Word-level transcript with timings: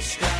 buscar 0.00 0.24
a 0.24 0.39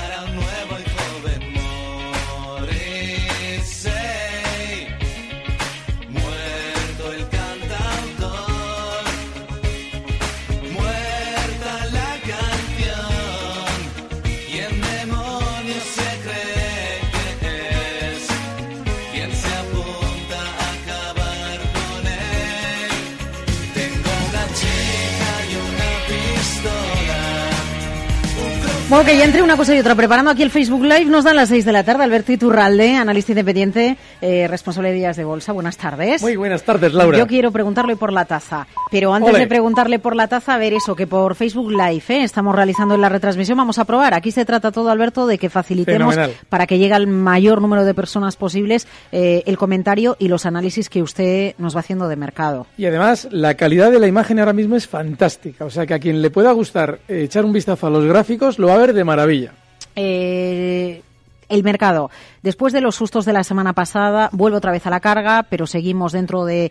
Bueno, 28.91 29.05
que 29.05 29.17
ya 29.17 29.25
entre 29.25 29.41
una 29.41 29.57
cosa 29.57 29.73
y 29.73 29.79
otra, 29.79 29.95
preparando 29.95 30.33
aquí 30.33 30.43
el 30.43 30.51
Facebook 30.51 30.83
Live, 30.83 31.05
nos 31.05 31.23
dan 31.23 31.37
las 31.37 31.49
6 31.51 31.65
de 31.65 31.71
la 31.71 31.85
tarde. 31.85 32.03
Alberto 32.03 32.33
Iturralde, 32.33 32.97
analista 32.97 33.31
independiente, 33.31 33.97
eh, 34.21 34.49
responsable 34.49 34.89
de 34.89 34.97
días 34.97 35.17
de 35.17 35.23
bolsa. 35.23 35.53
Buenas 35.53 35.77
tardes. 35.77 36.21
Muy 36.23 36.35
buenas 36.35 36.65
tardes, 36.65 36.93
Laura. 36.93 37.17
Yo 37.17 37.29
quiero 37.29 37.53
preguntarle 37.53 37.95
por 37.95 38.13
la 38.13 38.25
taza, 38.25 38.67
pero 38.91 39.15
antes 39.15 39.31
Ole. 39.31 39.39
de 39.39 39.47
preguntarle 39.47 40.01
por 40.01 40.17
la 40.17 40.27
taza, 40.27 40.57
a 40.57 40.59
ver 40.59 40.73
eso, 40.73 40.97
que 40.97 41.07
por 41.07 41.37
Facebook 41.37 41.71
Live 41.71 42.03
eh, 42.09 42.25
estamos 42.25 42.53
realizando 42.53 42.97
en 42.97 43.01
la 43.01 43.09
retransmisión, 43.09 43.57
vamos 43.57 43.79
a 43.79 43.85
probar. 43.85 44.13
Aquí 44.13 44.33
se 44.33 44.45
trata 44.45 44.73
todo, 44.73 44.91
Alberto, 44.91 45.29
de 45.29 45.39
que 45.39 45.51
facilitemos 45.51 46.17
Fenomenal. 46.17 46.37
para 46.49 46.67
que 46.67 46.77
llegue 46.77 46.95
al 46.95 47.07
mayor 47.07 47.63
número 47.63 47.85
de 47.85 47.95
personas 47.95 48.35
posibles 48.35 48.89
eh, 49.13 49.45
el 49.47 49.57
comentario 49.57 50.17
y 50.19 50.27
los 50.27 50.47
análisis 50.47 50.89
que 50.89 51.01
usted 51.01 51.55
nos 51.59 51.77
va 51.77 51.81
haciendo 51.81 52.09
de 52.09 52.17
mercado. 52.17 52.67
Y 52.77 52.87
además, 52.87 53.29
la 53.31 53.55
calidad 53.55 53.93
de 53.93 54.01
la 54.01 54.09
imagen 54.09 54.41
ahora 54.41 54.53
mismo 54.53 54.75
es 54.75 54.89
fantástica. 54.89 55.65
O 55.65 55.71
sea, 55.71 55.87
que 55.87 55.95
a 55.95 56.01
quien 56.01 56.21
le 56.21 56.31
pueda 56.31 56.51
gustar 56.51 56.99
echar 57.07 57.45
un 57.45 57.53
vistazo 57.53 57.87
a 57.87 57.91
los 57.91 58.05
gráficos, 58.05 58.59
lo 58.59 58.67
va 58.67 58.80
de 58.87 59.05
maravilla. 59.05 59.53
Eh, 59.97 61.03
el 61.49 61.63
mercado, 61.65 62.11
después 62.43 62.73
de 62.73 62.81
los 62.81 62.95
sustos 62.95 63.25
de 63.25 63.33
la 63.33 63.45
semana 63.45 63.73
pasada, 63.73 64.31
vuelve 64.33 64.57
otra 64.57 64.73
vez 64.73 64.87
a 64.87 64.91
la 64.91 65.01
carga, 65.01 65.45
pero 65.51 65.67
seguimos 65.67 66.13
dentro 66.13 66.45
de, 66.45 66.71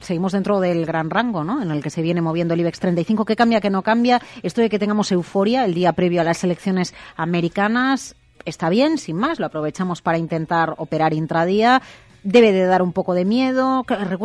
seguimos 0.00 0.32
dentro 0.32 0.58
del 0.58 0.86
gran 0.86 1.10
rango, 1.10 1.44
¿no? 1.44 1.62
En 1.62 1.70
el 1.70 1.82
que 1.82 1.90
se 1.90 2.02
viene 2.02 2.22
moviendo 2.22 2.54
el 2.54 2.60
IBEX 2.60 2.80
35. 2.80 3.24
¿Qué 3.24 3.36
cambia, 3.36 3.60
qué 3.60 3.70
no 3.70 3.82
cambia? 3.82 4.20
Esto 4.42 4.62
de 4.62 4.70
que 4.70 4.78
tengamos 4.78 5.12
euforia 5.12 5.64
el 5.64 5.74
día 5.74 5.92
previo 5.92 6.22
a 6.22 6.24
las 6.24 6.42
elecciones 6.44 6.94
americanas 7.16 8.16
está 8.46 8.70
bien, 8.70 8.96
sin 8.96 9.16
más. 9.16 9.38
Lo 9.38 9.46
aprovechamos 9.46 10.00
para 10.00 10.16
intentar 10.16 10.74
operar 10.78 11.12
intradía. 11.12 11.82
Debe 12.22 12.52
de 12.52 12.64
dar 12.64 12.82
un 12.82 12.92
poco 12.92 13.12
de 13.12 13.24
miedo. 13.24 13.84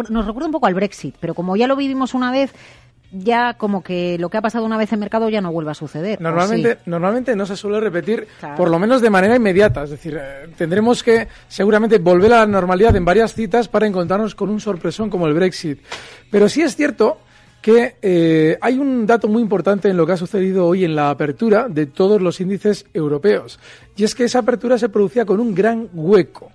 Nos 0.09 0.25
recuerda 0.25 0.45
un 0.45 0.51
poco 0.51 0.67
al 0.67 0.73
Brexit, 0.73 1.15
pero 1.19 1.33
como 1.35 1.55
ya 1.55 1.67
lo 1.67 1.75
vivimos 1.75 2.13
una 2.13 2.31
vez, 2.31 2.53
ya 3.11 3.55
como 3.55 3.83
que 3.83 4.17
lo 4.19 4.29
que 4.29 4.37
ha 4.37 4.41
pasado 4.41 4.65
una 4.65 4.77
vez 4.77 4.91
en 4.93 4.99
mercado 4.99 5.29
ya 5.29 5.41
no 5.41 5.51
vuelve 5.51 5.71
a 5.71 5.73
suceder. 5.75 6.19
¿o 6.19 6.23
Normalmente, 6.23 6.73
sí? 6.75 6.79
normalmente 6.85 7.35
no 7.35 7.45
se 7.45 7.55
suele 7.57 7.79
repetir, 7.79 8.27
Claro. 8.39 8.55
por 8.55 8.69
lo 8.69 8.79
menos 8.79 9.01
de 9.01 9.09
manera 9.09 9.35
inmediata. 9.35 9.83
Es 9.83 9.89
decir, 9.91 10.17
eh, 10.19 10.47
tendremos 10.57 11.03
que 11.03 11.27
seguramente 11.47 11.97
volver 11.99 12.31
a 12.33 12.39
la 12.39 12.45
normalidad 12.47 12.95
en 12.95 13.05
varias 13.05 13.33
citas 13.33 13.67
para 13.67 13.85
encontrarnos 13.87 14.35
con 14.35 14.49
un 14.49 14.59
sorpresón 14.59 15.09
como 15.09 15.27
el 15.27 15.33
Brexit. 15.33 15.79
Pero 16.29 16.47
sí 16.49 16.61
es 16.61 16.75
cierto 16.75 17.17
que 17.61 17.95
eh, 18.01 18.57
hay 18.59 18.79
un 18.79 19.05
dato 19.05 19.27
muy 19.27 19.41
importante 19.41 19.87
en 19.89 19.97
lo 19.97 20.05
que 20.07 20.13
ha 20.13 20.17
sucedido 20.17 20.65
hoy 20.65 20.83
en 20.83 20.95
la 20.95 21.09
apertura 21.11 21.67
de 21.69 21.85
todos 21.85 22.19
los 22.21 22.39
índices 22.41 22.85
europeos. 22.93 23.59
Y 23.95 24.03
es 24.03 24.15
que 24.15 24.23
esa 24.23 24.39
apertura 24.39 24.77
se 24.79 24.89
producía 24.89 25.25
con 25.25 25.39
un 25.39 25.53
gran 25.53 25.87
hueco. 25.93 26.51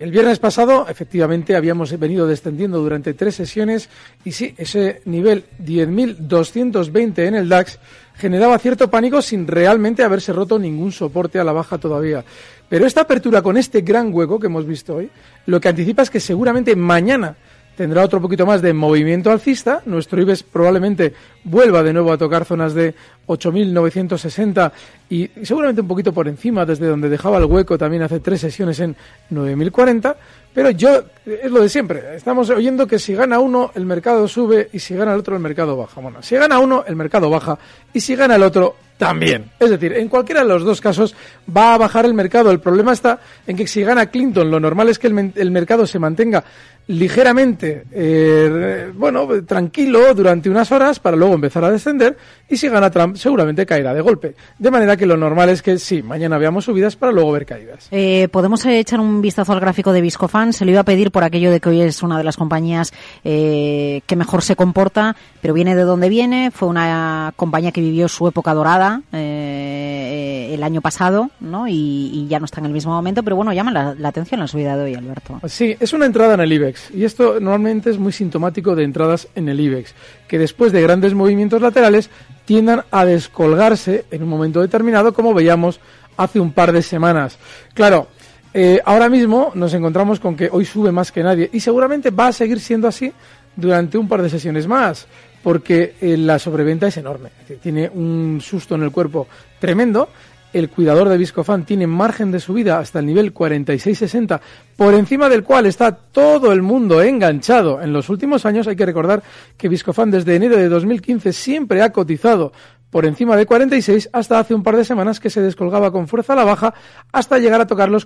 El 0.00 0.12
viernes 0.12 0.38
pasado, 0.38 0.86
efectivamente, 0.88 1.54
habíamos 1.54 1.96
venido 1.98 2.26
descendiendo 2.26 2.78
durante 2.78 3.12
tres 3.12 3.34
sesiones 3.34 3.90
y 4.24 4.32
sí, 4.32 4.54
ese 4.56 5.02
nivel 5.04 5.44
10.220 5.62 7.18
en 7.18 7.34
el 7.34 7.50
DAX 7.50 7.78
generaba 8.14 8.58
cierto 8.58 8.88
pánico 8.88 9.20
sin 9.20 9.46
realmente 9.46 10.02
haberse 10.02 10.32
roto 10.32 10.58
ningún 10.58 10.90
soporte 10.90 11.38
a 11.38 11.44
la 11.44 11.52
baja 11.52 11.76
todavía. 11.76 12.24
Pero 12.70 12.86
esta 12.86 13.02
apertura 13.02 13.42
con 13.42 13.58
este 13.58 13.82
gran 13.82 14.10
hueco 14.10 14.40
que 14.40 14.46
hemos 14.46 14.66
visto 14.66 14.96
hoy, 14.96 15.10
lo 15.44 15.60
que 15.60 15.68
anticipa 15.68 16.00
es 16.00 16.08
que 16.08 16.18
seguramente 16.18 16.74
mañana 16.76 17.36
tendrá 17.76 18.04
otro 18.04 18.20
poquito 18.20 18.46
más 18.46 18.62
de 18.62 18.72
movimiento 18.72 19.30
alcista. 19.30 19.82
Nuestro 19.86 20.20
IBEX 20.20 20.42
probablemente 20.42 21.14
vuelva 21.44 21.82
de 21.82 21.92
nuevo 21.92 22.12
a 22.12 22.18
tocar 22.18 22.44
zonas 22.44 22.74
de 22.74 22.94
8.960 23.26 24.72
y 25.08 25.28
seguramente 25.42 25.80
un 25.80 25.88
poquito 25.88 26.12
por 26.12 26.28
encima 26.28 26.66
desde 26.66 26.86
donde 26.86 27.08
dejaba 27.08 27.38
el 27.38 27.44
hueco 27.44 27.78
también 27.78 28.02
hace 28.02 28.20
tres 28.20 28.40
sesiones 28.40 28.80
en 28.80 28.94
9.040. 29.30 30.16
Pero 30.52 30.70
yo, 30.70 31.04
es 31.24 31.50
lo 31.50 31.60
de 31.60 31.68
siempre, 31.68 32.16
estamos 32.16 32.50
oyendo 32.50 32.86
que 32.86 32.98
si 32.98 33.14
gana 33.14 33.38
uno, 33.38 33.70
el 33.74 33.86
mercado 33.86 34.26
sube 34.26 34.68
y 34.72 34.80
si 34.80 34.94
gana 34.94 35.14
el 35.14 35.20
otro, 35.20 35.36
el 35.36 35.42
mercado 35.42 35.76
baja. 35.76 36.00
Bueno, 36.00 36.22
si 36.22 36.36
gana 36.36 36.58
uno, 36.58 36.84
el 36.86 36.96
mercado 36.96 37.30
baja 37.30 37.58
y 37.92 38.00
si 38.00 38.16
gana 38.16 38.34
el 38.34 38.42
otro, 38.42 38.74
también. 39.00 39.50
Es 39.58 39.70
decir, 39.70 39.94
en 39.94 40.10
cualquiera 40.10 40.42
de 40.42 40.48
los 40.48 40.62
dos 40.62 40.78
casos 40.78 41.16
va 41.56 41.72
a 41.72 41.78
bajar 41.78 42.04
el 42.04 42.12
mercado. 42.12 42.50
El 42.50 42.60
problema 42.60 42.92
está 42.92 43.18
en 43.46 43.56
que 43.56 43.66
si 43.66 43.82
gana 43.82 44.10
Clinton, 44.10 44.50
lo 44.50 44.60
normal 44.60 44.90
es 44.90 44.98
que 44.98 45.06
el, 45.06 45.50
mercado 45.50 45.86
se 45.86 45.98
mantenga 45.98 46.44
ligeramente, 46.90 47.84
eh, 47.92 48.90
bueno, 48.94 49.28
tranquilo 49.44 50.12
durante 50.12 50.50
unas 50.50 50.72
horas 50.72 50.98
para 50.98 51.16
luego 51.16 51.34
empezar 51.34 51.64
a 51.64 51.70
descender 51.70 52.16
y 52.48 52.56
si 52.56 52.68
gana 52.68 52.90
Trump 52.90 53.16
seguramente 53.16 53.64
caerá 53.64 53.94
de 53.94 54.00
golpe. 54.00 54.34
De 54.58 54.72
manera 54.72 54.96
que 54.96 55.06
lo 55.06 55.16
normal 55.16 55.50
es 55.50 55.62
que 55.62 55.78
sí, 55.78 56.02
mañana 56.02 56.36
veamos 56.36 56.64
subidas 56.64 56.96
para 56.96 57.12
luego 57.12 57.30
ver 57.30 57.46
caídas. 57.46 57.86
Eh, 57.92 58.26
Podemos 58.32 58.64
eh, 58.66 58.80
echar 58.80 58.98
un 58.98 59.22
vistazo 59.22 59.52
al 59.52 59.60
gráfico 59.60 59.92
de 59.92 60.00
Viscofan. 60.00 60.52
Se 60.52 60.64
lo 60.64 60.72
iba 60.72 60.80
a 60.80 60.84
pedir 60.84 61.12
por 61.12 61.22
aquello 61.22 61.52
de 61.52 61.60
que 61.60 61.68
hoy 61.68 61.80
es 61.80 62.02
una 62.02 62.18
de 62.18 62.24
las 62.24 62.36
compañías 62.36 62.92
eh, 63.22 64.00
que 64.06 64.16
mejor 64.16 64.42
se 64.42 64.56
comporta, 64.56 65.14
pero 65.40 65.54
viene 65.54 65.76
de 65.76 65.82
donde 65.82 66.08
viene. 66.08 66.50
Fue 66.50 66.66
una 66.66 67.32
compañía 67.36 67.70
que 67.70 67.80
vivió 67.80 68.08
su 68.08 68.26
época 68.26 68.52
dorada 68.52 69.02
el 69.12 70.62
año 70.64 70.80
pasado, 70.80 71.30
¿no? 71.38 71.68
Y, 71.68 72.10
y 72.12 72.26
ya 72.28 72.40
no 72.40 72.46
está 72.46 72.58
en 72.60 72.66
el 72.66 72.72
mismo 72.72 72.92
momento. 72.92 73.22
Pero 73.22 73.36
bueno, 73.36 73.52
llama 73.52 73.70
la, 73.70 73.94
la 73.94 74.08
atención 74.08 74.40
la 74.40 74.48
subida 74.48 74.76
de 74.76 74.84
hoy, 74.84 74.94
Alberto. 74.96 75.40
Sí, 75.46 75.76
es 75.78 75.92
una 75.92 76.06
entrada 76.06 76.34
en 76.34 76.40
el 76.40 76.52
IBEX 76.52 76.79
y 76.92 77.04
esto 77.04 77.40
normalmente 77.40 77.90
es 77.90 77.98
muy 77.98 78.12
sintomático 78.12 78.74
de 78.74 78.84
entradas 78.84 79.28
en 79.34 79.48
el 79.48 79.60
IBEX, 79.60 79.94
que 80.28 80.38
después 80.38 80.72
de 80.72 80.82
grandes 80.82 81.14
movimientos 81.14 81.60
laterales 81.60 82.10
tiendan 82.44 82.84
a 82.90 83.04
descolgarse 83.04 84.04
en 84.10 84.22
un 84.22 84.28
momento 84.28 84.60
determinado, 84.60 85.12
como 85.12 85.34
veíamos 85.34 85.80
hace 86.16 86.40
un 86.40 86.52
par 86.52 86.72
de 86.72 86.82
semanas. 86.82 87.38
Claro, 87.74 88.08
eh, 88.52 88.80
ahora 88.84 89.08
mismo 89.08 89.52
nos 89.54 89.74
encontramos 89.74 90.18
con 90.18 90.36
que 90.36 90.48
hoy 90.50 90.64
sube 90.64 90.90
más 90.90 91.12
que 91.12 91.22
nadie 91.22 91.48
y 91.52 91.60
seguramente 91.60 92.10
va 92.10 92.28
a 92.28 92.32
seguir 92.32 92.58
siendo 92.60 92.88
así 92.88 93.12
durante 93.54 93.96
un 93.96 94.08
par 94.08 94.22
de 94.22 94.30
sesiones 94.30 94.66
más, 94.66 95.06
porque 95.42 95.94
eh, 96.00 96.16
la 96.16 96.38
sobreventa 96.38 96.88
es 96.88 96.96
enorme, 96.96 97.30
tiene 97.62 97.88
un 97.88 98.40
susto 98.42 98.74
en 98.74 98.82
el 98.82 98.90
cuerpo 98.90 99.28
tremendo. 99.58 100.08
El 100.52 100.68
cuidador 100.68 101.08
de 101.08 101.16
Viscofan 101.16 101.64
tiene 101.64 101.86
margen 101.86 102.32
de 102.32 102.40
subida 102.40 102.78
hasta 102.78 102.98
el 102.98 103.06
nivel 103.06 103.32
46.60, 103.32 104.40
por 104.76 104.94
encima 104.94 105.28
del 105.28 105.44
cual 105.44 105.66
está 105.66 105.92
todo 105.92 106.52
el 106.52 106.62
mundo 106.62 107.02
enganchado. 107.02 107.80
En 107.80 107.92
los 107.92 108.08
últimos 108.08 108.44
años 108.46 108.66
hay 108.66 108.76
que 108.76 108.86
recordar 108.86 109.22
que 109.56 109.68
Viscofan 109.68 110.10
desde 110.10 110.34
enero 110.34 110.56
de 110.56 110.68
2015 110.68 111.32
siempre 111.32 111.82
ha 111.82 111.92
cotizado 111.92 112.52
por 112.90 113.06
encima 113.06 113.36
de 113.36 113.46
46 113.46 114.10
hasta 114.12 114.38
hace 114.38 114.54
un 114.54 114.62
par 114.62 114.76
de 114.76 114.84
semanas 114.84 115.20
que 115.20 115.30
se 115.30 115.40
descolgaba 115.40 115.92
con 115.92 116.08
fuerza 116.08 116.32
a 116.32 116.36
la 116.36 116.44
baja 116.44 116.74
hasta 117.12 117.38
llegar 117.38 117.60
a 117.60 117.66
tocar 117.66 117.88
los 117.88 118.04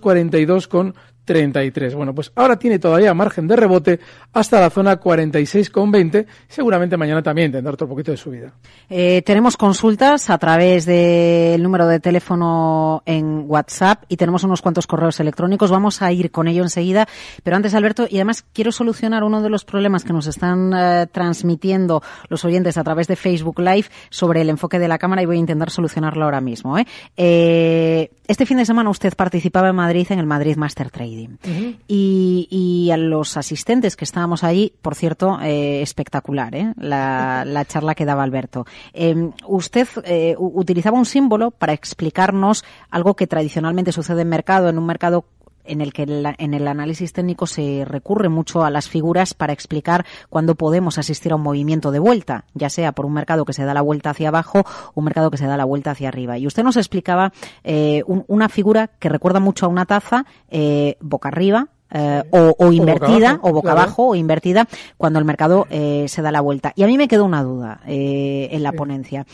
42,33. 1.26 1.94
Bueno, 1.94 2.14
pues 2.14 2.32
ahora 2.34 2.58
tiene 2.58 2.78
todavía 2.78 3.14
margen 3.14 3.46
de 3.46 3.56
rebote 3.56 4.00
hasta 4.32 4.60
la 4.60 4.70
zona 4.70 5.00
46,20. 5.00 6.26
Seguramente 6.48 6.96
mañana 6.96 7.22
también 7.22 7.52
tendrá 7.52 7.72
otro 7.72 7.88
poquito 7.88 8.10
de 8.10 8.16
subida. 8.16 8.52
Eh, 8.88 9.22
tenemos 9.24 9.56
consultas 9.56 10.30
a 10.30 10.38
través 10.38 10.86
del 10.86 11.62
número 11.62 11.86
de 11.86 12.00
teléfono 12.00 13.02
en 13.06 13.44
WhatsApp 13.46 14.04
y 14.08 14.16
tenemos 14.16 14.44
unos 14.44 14.62
cuantos 14.62 14.86
correos 14.86 15.20
electrónicos. 15.20 15.70
Vamos 15.70 16.02
a 16.02 16.12
ir 16.12 16.30
con 16.30 16.48
ello 16.48 16.62
enseguida. 16.62 17.08
Pero 17.42 17.56
antes, 17.56 17.74
Alberto, 17.74 18.06
y 18.08 18.16
además 18.16 18.44
quiero 18.52 18.72
solucionar 18.72 19.24
uno 19.24 19.42
de 19.42 19.50
los 19.50 19.64
problemas 19.64 20.04
que 20.04 20.12
nos 20.12 20.26
están 20.26 20.72
eh, 20.74 21.06
transmitiendo 21.10 22.02
los 22.28 22.44
oyentes 22.44 22.76
a 22.78 22.84
través 22.84 23.08
de 23.08 23.16
Facebook 23.16 23.58
Live 23.58 23.86
sobre 24.10 24.40
el 24.42 24.50
enfoque 24.50 24.78
de 24.78 24.88
la 24.88 24.98
cámara 24.98 25.22
y 25.22 25.26
voy 25.26 25.36
a 25.36 25.40
intentar 25.40 25.70
solucionarlo 25.70 26.24
ahora 26.24 26.40
mismo. 26.40 26.78
¿eh? 26.78 26.86
Eh, 27.16 28.10
este 28.26 28.46
fin 28.46 28.56
de 28.56 28.64
semana 28.64 28.90
usted 28.90 29.14
participaba 29.14 29.68
en 29.68 29.76
Madrid 29.76 30.06
en 30.10 30.18
el 30.18 30.26
Madrid 30.26 30.56
Master 30.56 30.90
Trading 31.14 31.75
y, 31.88 32.49
y, 32.50 32.90
a 32.90 32.96
los 32.96 33.37
asistentes 33.37 33.96
que 33.96 34.05
estábamos 34.05 34.44
allí, 34.44 34.75
por 34.82 34.94
cierto, 34.94 35.38
eh, 35.40 35.82
espectacular 35.82 36.55
¿eh? 36.55 36.72
la, 36.76 37.44
la, 37.46 37.64
charla 37.64 37.94
que 37.94 38.05
daba 38.05 38.22
Alberto. 38.22 38.66
Em, 38.93 39.32
usted 39.46 39.88
eh, 40.05 40.34
utilizaba 40.38 40.99
un 40.99 41.06
símbolo 41.06 41.50
para 41.50 41.72
explicarnos 41.72 42.64
algo 42.90 43.14
que 43.14 43.26
tradicionalmente 43.26 43.93
sucede 43.93 44.22
en 44.22 44.28
mercado, 44.28 44.69
en 44.69 44.78
un 44.78 44.87
mercado 44.87 45.25
en 45.64 45.81
el 45.81 45.93
que 45.93 46.02
en 46.02 46.55
el 46.55 46.69
análisis 46.69 47.12
técnico 47.12 47.46
se 47.46 47.84
recurre 47.84 48.28
mucho 48.28 48.64
a 48.64 48.70
las 48.70 48.88
figuras 48.88 49.34
para 49.34 49.52
explicar 49.52 50.05
cuándo 50.28 50.55
podemos 50.55 50.99
asistir 50.99 51.32
a 51.32 51.37
un 51.37 51.43
movimiento 51.43 51.90
de 51.90 51.99
vuelta, 51.99 52.44
ya 52.55 52.70
sea 52.70 52.93
por 52.93 53.06
un 53.06 53.14
mercado 53.14 53.44
que 53.44 53.52
se 53.52 53.64
da 53.64 53.75
la 53.75 53.82
vuelta 53.82 54.11
hacia 54.11 54.28
abajo 54.28 54.61
o 54.61 54.93
un 54.94 55.05
mercado 55.05 55.31
que 55.31 55.38
se 55.38 55.46
da 55.46 55.56
la 55.56 55.64
vuelta 55.64 55.93
hacia 55.93 56.08
arriba. 56.08 56.38
Y 56.38 56.46
usted 56.46 56.62
nos 56.62 56.76
explicaba 56.76 57.32
eh, 57.62 58.02
un, 58.06 58.25
una 58.28 58.49
figura 58.49 58.88
que 58.99 59.08
recuerda 59.08 59.40
mucho 59.40 59.66
a 59.66 59.69
una 59.69 59.87
taza 59.87 60.26
eh, 60.50 60.96
boca 61.00 61.28
arriba, 61.28 61.69
eh, 61.90 62.22
o, 62.31 62.55
o, 62.58 62.72
invertida, 62.72 63.38
o 63.43 63.43
boca 63.43 63.43
abajo, 63.43 63.49
o 63.49 63.52
boca 63.52 63.69
claro. 63.70 63.81
abajo, 63.81 64.08
o 64.08 64.14
invertida, 64.17 64.67
cuando 64.96 65.20
el 65.20 65.25
mercado 65.25 65.67
eh, 65.70 66.06
se 66.08 66.22
da 66.22 66.32
la 66.32 66.40
vuelta. 66.40 66.72
Y 66.75 66.82
a 66.82 66.87
mí 66.87 66.99
me 66.99 67.06
quedó 67.06 67.25
una 67.25 67.43
duda 67.44 67.81
eh, 67.87 68.49
en 68.50 68.62
la 68.64 68.70
sí. 68.70 68.76
ponencia. 68.76 69.26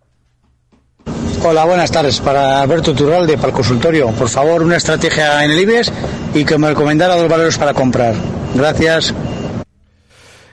Hola, 1.42 1.64
buenas 1.64 1.90
tardes. 1.90 2.20
Para 2.20 2.60
Alberto 2.60 2.94
Turralde, 2.94 3.36
para 3.36 3.48
el 3.48 3.54
consultorio. 3.54 4.08
Por 4.08 4.28
favor, 4.28 4.62
una 4.62 4.76
estrategia 4.76 5.42
en 5.42 5.50
el 5.52 5.60
IBEX 5.60 5.90
y 6.34 6.44
que 6.44 6.58
me 6.58 6.68
recomendara 6.68 7.16
dos 7.16 7.30
valores 7.30 7.56
para 7.56 7.72
comprar. 7.72 8.14
Gracias. 8.54 9.14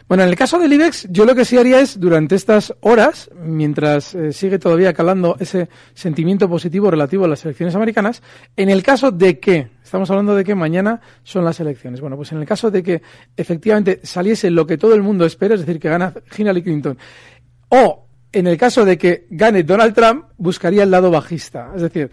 Bueno, 0.08 0.24
en 0.24 0.30
el 0.30 0.38
caso 0.38 0.58
del 0.58 0.72
IBEX, 0.72 1.08
yo 1.10 1.26
lo 1.26 1.36
que 1.36 1.44
sí 1.44 1.58
haría 1.58 1.82
es, 1.82 2.00
durante 2.00 2.36
estas 2.36 2.74
horas, 2.80 3.30
mientras 3.36 4.16
eh, 4.16 4.32
sigue 4.32 4.60
todavía 4.60 4.94
calando 4.94 5.36
ese 5.42 5.68
sentimiento 5.94 6.48
positivo 6.48 6.90
relativo 6.90 7.26
a 7.26 7.28
las 7.28 7.44
elecciones 7.44 7.76
americanas, 7.76 8.24
en 8.56 8.70
el 8.70 8.82
caso 8.82 9.12
de 9.12 9.42
que, 9.42 9.68
estamos 9.84 10.10
hablando 10.10 10.36
de 10.36 10.46
que 10.46 10.56
mañana 10.56 11.02
son 11.24 11.44
las 11.44 11.60
elecciones, 11.60 12.00
bueno, 12.00 12.16
pues 12.16 12.32
en 12.32 12.38
el 12.38 12.46
caso 12.46 12.72
de 12.72 12.82
que 12.82 13.02
efectivamente 13.36 14.00
saliese 14.04 14.50
lo 14.50 14.66
que 14.66 14.78
todo 14.78 14.96
el 14.96 15.04
mundo 15.04 15.26
espera, 15.26 15.56
es 15.56 15.60
decir, 15.60 15.82
que 15.82 15.90
gana 15.90 16.14
Hillary 16.38 16.64
Clinton, 16.64 16.98
o 17.68 18.07
en 18.38 18.48
el 18.48 18.58
caso 18.58 18.86
de 18.86 18.98
que 18.98 19.26
gane 19.30 19.64
Donald 19.64 19.94
Trump, 19.94 20.26
buscaría 20.38 20.84
el 20.84 20.92
lado 20.92 21.10
bajista. 21.10 21.72
Es 21.76 21.82
decir, 21.82 22.12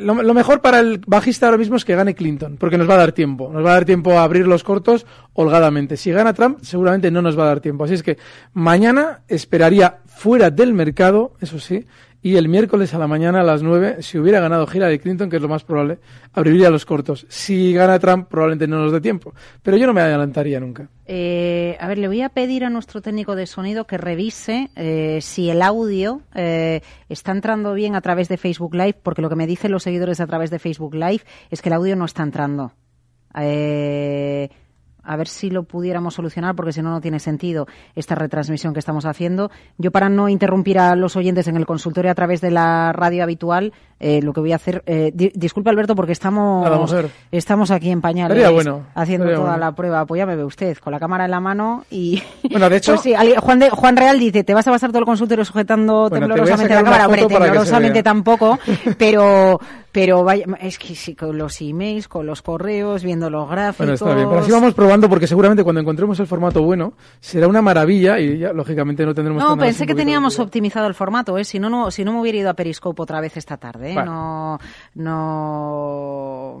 lo, 0.00 0.14
mejor 0.14 0.60
para 0.60 0.80
el 0.80 1.00
bajista 1.06 1.46
ahora 1.46 1.58
mismo 1.58 1.76
es 1.76 1.84
que 1.84 1.94
gane 1.94 2.14
Clinton, 2.14 2.56
porque 2.56 2.78
nos 2.78 2.88
va 2.88 2.94
a 2.94 2.98
dar 2.98 3.12
tiempo. 3.12 3.50
Nos 3.52 3.64
va 3.64 3.70
a 3.70 3.74
dar 3.74 3.84
tiempo 3.84 4.18
a 4.18 4.22
abrir 4.22 4.46
los 4.46 4.62
cortos 4.62 5.06
holgadamente. 5.32 5.96
Si 5.96 6.10
gana 6.12 6.34
Trump, 6.34 6.58
seguramente 6.62 7.10
no 7.10 7.22
nos 7.22 7.38
va 7.38 7.44
a 7.44 7.48
dar 7.48 7.60
tiempo. 7.60 7.84
Así 7.84 7.94
es 7.94 8.02
que 8.02 8.16
mañana 8.52 9.22
esperaría 9.28 9.98
fuera 10.06 10.50
del 10.50 10.72
mercado, 10.72 11.34
eso 11.40 11.58
sí, 11.58 11.84
y 12.26 12.36
el 12.36 12.48
miércoles 12.48 12.92
a 12.92 12.98
la 12.98 13.06
mañana 13.06 13.42
a 13.42 13.44
las 13.44 13.62
9, 13.62 13.98
si 14.02 14.18
hubiera 14.18 14.40
ganado 14.40 14.66
Hillary 14.66 14.98
Clinton, 14.98 15.30
que 15.30 15.36
es 15.36 15.42
lo 15.42 15.46
más 15.46 15.62
probable, 15.62 16.00
abriría 16.32 16.70
los 16.70 16.84
cortos. 16.84 17.24
Si 17.28 17.72
gana 17.72 18.00
Trump, 18.00 18.26
probablemente 18.28 18.66
no 18.66 18.80
nos 18.80 18.90
dé 18.90 19.00
tiempo. 19.00 19.32
Pero 19.62 19.76
yo 19.76 19.86
no 19.86 19.92
me 19.92 20.00
adelantaría 20.00 20.58
nunca. 20.58 20.88
Eh, 21.06 21.76
a 21.78 21.86
ver, 21.86 21.98
le 21.98 22.08
voy 22.08 22.22
a 22.22 22.30
pedir 22.30 22.64
a 22.64 22.68
nuestro 22.68 23.00
técnico 23.00 23.36
de 23.36 23.46
sonido 23.46 23.86
que 23.86 23.96
revise 23.96 24.70
eh, 24.74 25.20
si 25.22 25.50
el 25.50 25.62
audio 25.62 26.22
eh, 26.34 26.80
está 27.08 27.30
entrando 27.30 27.74
bien 27.74 27.94
a 27.94 28.00
través 28.00 28.26
de 28.26 28.38
Facebook 28.38 28.74
Live, 28.74 28.96
porque 29.04 29.22
lo 29.22 29.28
que 29.28 29.36
me 29.36 29.46
dicen 29.46 29.70
los 29.70 29.84
seguidores 29.84 30.18
a 30.18 30.26
través 30.26 30.50
de 30.50 30.58
Facebook 30.58 30.96
Live 30.96 31.22
es 31.52 31.62
que 31.62 31.68
el 31.68 31.74
audio 31.74 31.94
no 31.94 32.06
está 32.06 32.24
entrando. 32.24 32.72
Eh, 33.38 34.50
a 35.06 35.16
ver 35.16 35.28
si 35.28 35.50
lo 35.50 35.62
pudiéramos 35.62 36.14
solucionar, 36.14 36.54
porque 36.54 36.72
si 36.72 36.82
no, 36.82 36.90
no 36.90 37.00
tiene 37.00 37.20
sentido 37.20 37.66
esta 37.94 38.14
retransmisión 38.14 38.72
que 38.72 38.80
estamos 38.80 39.06
haciendo. 39.06 39.50
Yo, 39.78 39.90
para 39.90 40.08
no 40.08 40.28
interrumpir 40.28 40.78
a 40.78 40.96
los 40.96 41.16
oyentes 41.16 41.48
en 41.48 41.56
el 41.56 41.66
consultorio 41.66 42.10
a 42.10 42.14
través 42.14 42.40
de 42.40 42.50
la 42.50 42.92
radio 42.92 43.22
habitual, 43.22 43.72
eh, 43.98 44.20
lo 44.22 44.32
que 44.32 44.40
voy 44.40 44.52
a 44.52 44.56
hacer. 44.56 44.82
Eh, 44.86 45.10
di- 45.14 45.32
disculpe, 45.34 45.70
Alberto, 45.70 45.94
porque 45.94 46.12
estamos, 46.12 46.64
Nada, 46.90 47.08
estamos 47.30 47.70
aquí 47.70 47.90
en 47.90 48.00
pañales 48.00 48.50
bueno, 48.52 48.84
haciendo 48.94 49.26
toda 49.26 49.38
bueno. 49.40 49.56
la 49.58 49.72
prueba. 49.74 50.04
Pues 50.06 50.18
ya 50.18 50.26
me 50.26 50.36
ve 50.36 50.44
usted, 50.44 50.76
con 50.78 50.92
la 50.92 50.98
cámara 50.98 51.24
en 51.24 51.30
la 51.30 51.40
mano 51.40 51.84
y. 51.90 52.22
Bueno, 52.50 52.68
de 52.70 52.76
hecho- 52.76 52.92
Pues 52.92 53.02
sí, 53.02 53.14
alguien- 53.14 53.40
Juan, 53.40 53.58
de- 53.58 53.70
Juan 53.70 53.96
Real 53.96 54.18
dice: 54.18 54.44
¿te 54.44 54.54
vas 54.54 54.66
a 54.68 54.70
pasar 54.70 54.90
todo 54.90 55.00
el 55.00 55.06
consultorio 55.06 55.44
sujetando 55.44 56.08
Bueno, 56.08 56.26
temblorosamente 56.26 56.74
la 56.74 56.82
cámara? 56.82 57.06
Hombre, 57.06 57.26
temblorosamente 57.26 58.02
tampoco, 58.02 58.58
pero. 58.98 59.58
Pero 59.92 60.24
vaya, 60.24 60.44
es 60.60 60.78
que 60.78 60.94
sí, 60.94 61.14
con 61.14 61.38
los 61.38 61.58
emails, 61.62 62.06
con 62.06 62.26
los 62.26 62.42
correos, 62.42 63.02
viendo 63.02 63.30
los 63.30 63.48
gráficos. 63.48 63.78
Bueno, 63.78 63.94
está 63.94 64.14
bien. 64.14 64.28
Pero 64.28 64.40
así 64.42 64.52
vamos 64.52 64.74
probando 64.74 65.08
porque 65.08 65.26
seguramente 65.26 65.64
cuando 65.64 65.80
encontremos 65.80 66.20
el 66.20 66.26
formato 66.26 66.60
bueno 66.62 66.92
será 67.18 67.48
una 67.48 67.62
maravilla 67.62 68.18
y 68.20 68.36
ya, 68.40 68.52
lógicamente, 68.52 69.06
no 69.06 69.14
tendremos 69.14 69.42
No, 69.42 69.56
pensé 69.56 69.86
que 69.86 69.94
teníamos 69.94 70.38
optimizado 70.38 70.86
el 70.86 70.92
formato, 70.92 71.38
¿eh? 71.38 71.44
Si 71.44 71.58
no, 71.58 71.70
no, 71.70 71.90
si 71.90 72.04
no 72.04 72.12
me 72.12 72.20
hubiera 72.20 72.36
ido 72.36 72.50
a 72.50 72.52
Periscope 72.54 73.00
otra 73.00 73.22
vez 73.22 73.38
esta 73.38 73.56
tarde, 73.56 73.85
¿eh? 73.86 73.94
No, 73.94 74.58
no, 74.94 76.60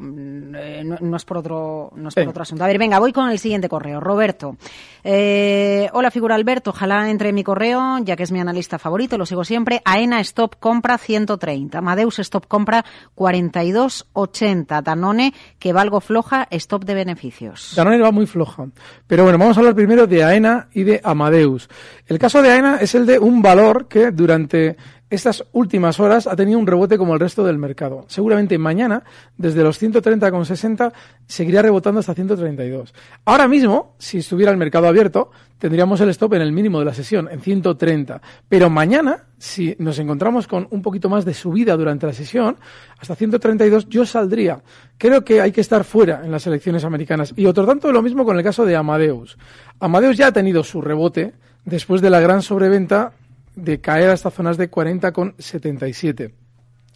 eh, 0.56 0.82
no, 0.84 0.96
no 1.00 1.16
es 1.16 1.24
por 1.24 1.38
otro, 1.38 1.92
no 1.96 2.08
es 2.08 2.14
por 2.14 2.22
Venga. 2.22 2.30
otro 2.30 2.42
asunto. 2.42 2.64
A 2.64 2.66
ver, 2.66 2.78
venga, 2.78 2.98
voy 2.98 3.12
con 3.12 3.28
el 3.30 3.38
siguiente 3.38 3.68
correo. 3.68 4.00
Roberto. 4.00 4.56
Eh, 5.04 5.88
hola, 5.92 6.10
figura 6.10 6.34
Alberto. 6.34 6.70
Ojalá 6.70 7.10
entre 7.10 7.28
en 7.28 7.34
mi 7.34 7.44
correo, 7.44 7.98
ya 8.02 8.16
que 8.16 8.22
es 8.22 8.32
mi 8.32 8.40
analista 8.40 8.78
favorito, 8.78 9.18
lo 9.18 9.26
sigo 9.26 9.44
siempre. 9.44 9.82
AENA 9.84 10.20
Stop 10.20 10.56
Compra 10.58 10.98
130. 10.98 11.78
Amadeus 11.78 12.18
Stop 12.20 12.46
Compra 12.46 12.84
4280. 13.14 14.82
Danone, 14.82 15.34
que 15.58 15.72
valgo 15.72 16.00
floja, 16.00 16.46
Stop 16.50 16.84
de 16.84 16.94
beneficios. 16.94 17.72
Danone 17.76 17.98
va 17.98 18.10
muy 18.10 18.26
floja. 18.26 18.66
Pero 19.06 19.22
bueno, 19.24 19.38
vamos 19.38 19.56
a 19.56 19.60
hablar 19.60 19.74
primero 19.74 20.06
de 20.06 20.24
AENA 20.24 20.68
y 20.72 20.84
de 20.84 21.00
Amadeus. 21.02 21.68
El 22.06 22.18
caso 22.18 22.42
de 22.42 22.50
AENA 22.50 22.76
es 22.80 22.94
el 22.94 23.06
de 23.06 23.18
un 23.18 23.42
valor 23.42 23.86
que 23.88 24.10
durante 24.10 24.76
estas 25.08 25.44
últimas 25.52 26.00
horas 26.00 26.26
ha 26.26 26.34
tenido 26.34 26.58
un 26.58 26.66
rebote 26.66 26.98
como 26.98 27.14
el 27.14 27.20
resto 27.20 27.44
del 27.44 27.58
mercado. 27.58 28.04
Seguramente 28.08 28.58
mañana, 28.58 29.04
desde 29.36 29.62
los 29.62 29.80
130,60, 29.80 30.92
seguiría 31.26 31.62
rebotando 31.62 32.00
hasta 32.00 32.14
132. 32.14 32.92
Ahora 33.24 33.46
mismo, 33.46 33.94
si 33.98 34.18
estuviera 34.18 34.50
el 34.50 34.58
mercado 34.58 34.88
abierto, 34.88 35.30
tendríamos 35.58 36.00
el 36.00 36.08
stop 36.10 36.34
en 36.34 36.42
el 36.42 36.50
mínimo 36.50 36.80
de 36.80 36.86
la 36.86 36.94
sesión, 36.94 37.28
en 37.30 37.40
130. 37.40 38.20
Pero 38.48 38.68
mañana, 38.68 39.24
si 39.38 39.76
nos 39.78 39.98
encontramos 40.00 40.48
con 40.48 40.66
un 40.70 40.82
poquito 40.82 41.08
más 41.08 41.24
de 41.24 41.34
subida 41.34 41.76
durante 41.76 42.06
la 42.06 42.12
sesión, 42.12 42.56
hasta 42.98 43.14
132, 43.14 43.88
yo 43.88 44.04
saldría. 44.04 44.60
Creo 44.98 45.24
que 45.24 45.40
hay 45.40 45.52
que 45.52 45.60
estar 45.60 45.84
fuera 45.84 46.22
en 46.24 46.32
las 46.32 46.48
elecciones 46.48 46.84
americanas. 46.84 47.32
Y 47.36 47.46
otro 47.46 47.64
tanto 47.64 47.92
lo 47.92 48.02
mismo 48.02 48.24
con 48.24 48.36
el 48.36 48.42
caso 48.42 48.64
de 48.64 48.74
Amadeus. 48.74 49.38
Amadeus 49.78 50.16
ya 50.16 50.28
ha 50.28 50.32
tenido 50.32 50.64
su 50.64 50.80
rebote 50.80 51.34
después 51.64 52.00
de 52.00 52.10
la 52.10 52.18
gran 52.18 52.42
sobreventa 52.42 53.12
de 53.56 53.80
caer 53.80 54.10
hasta 54.10 54.30
zonas 54.30 54.56
de 54.56 54.70
40,77. 54.70 56.32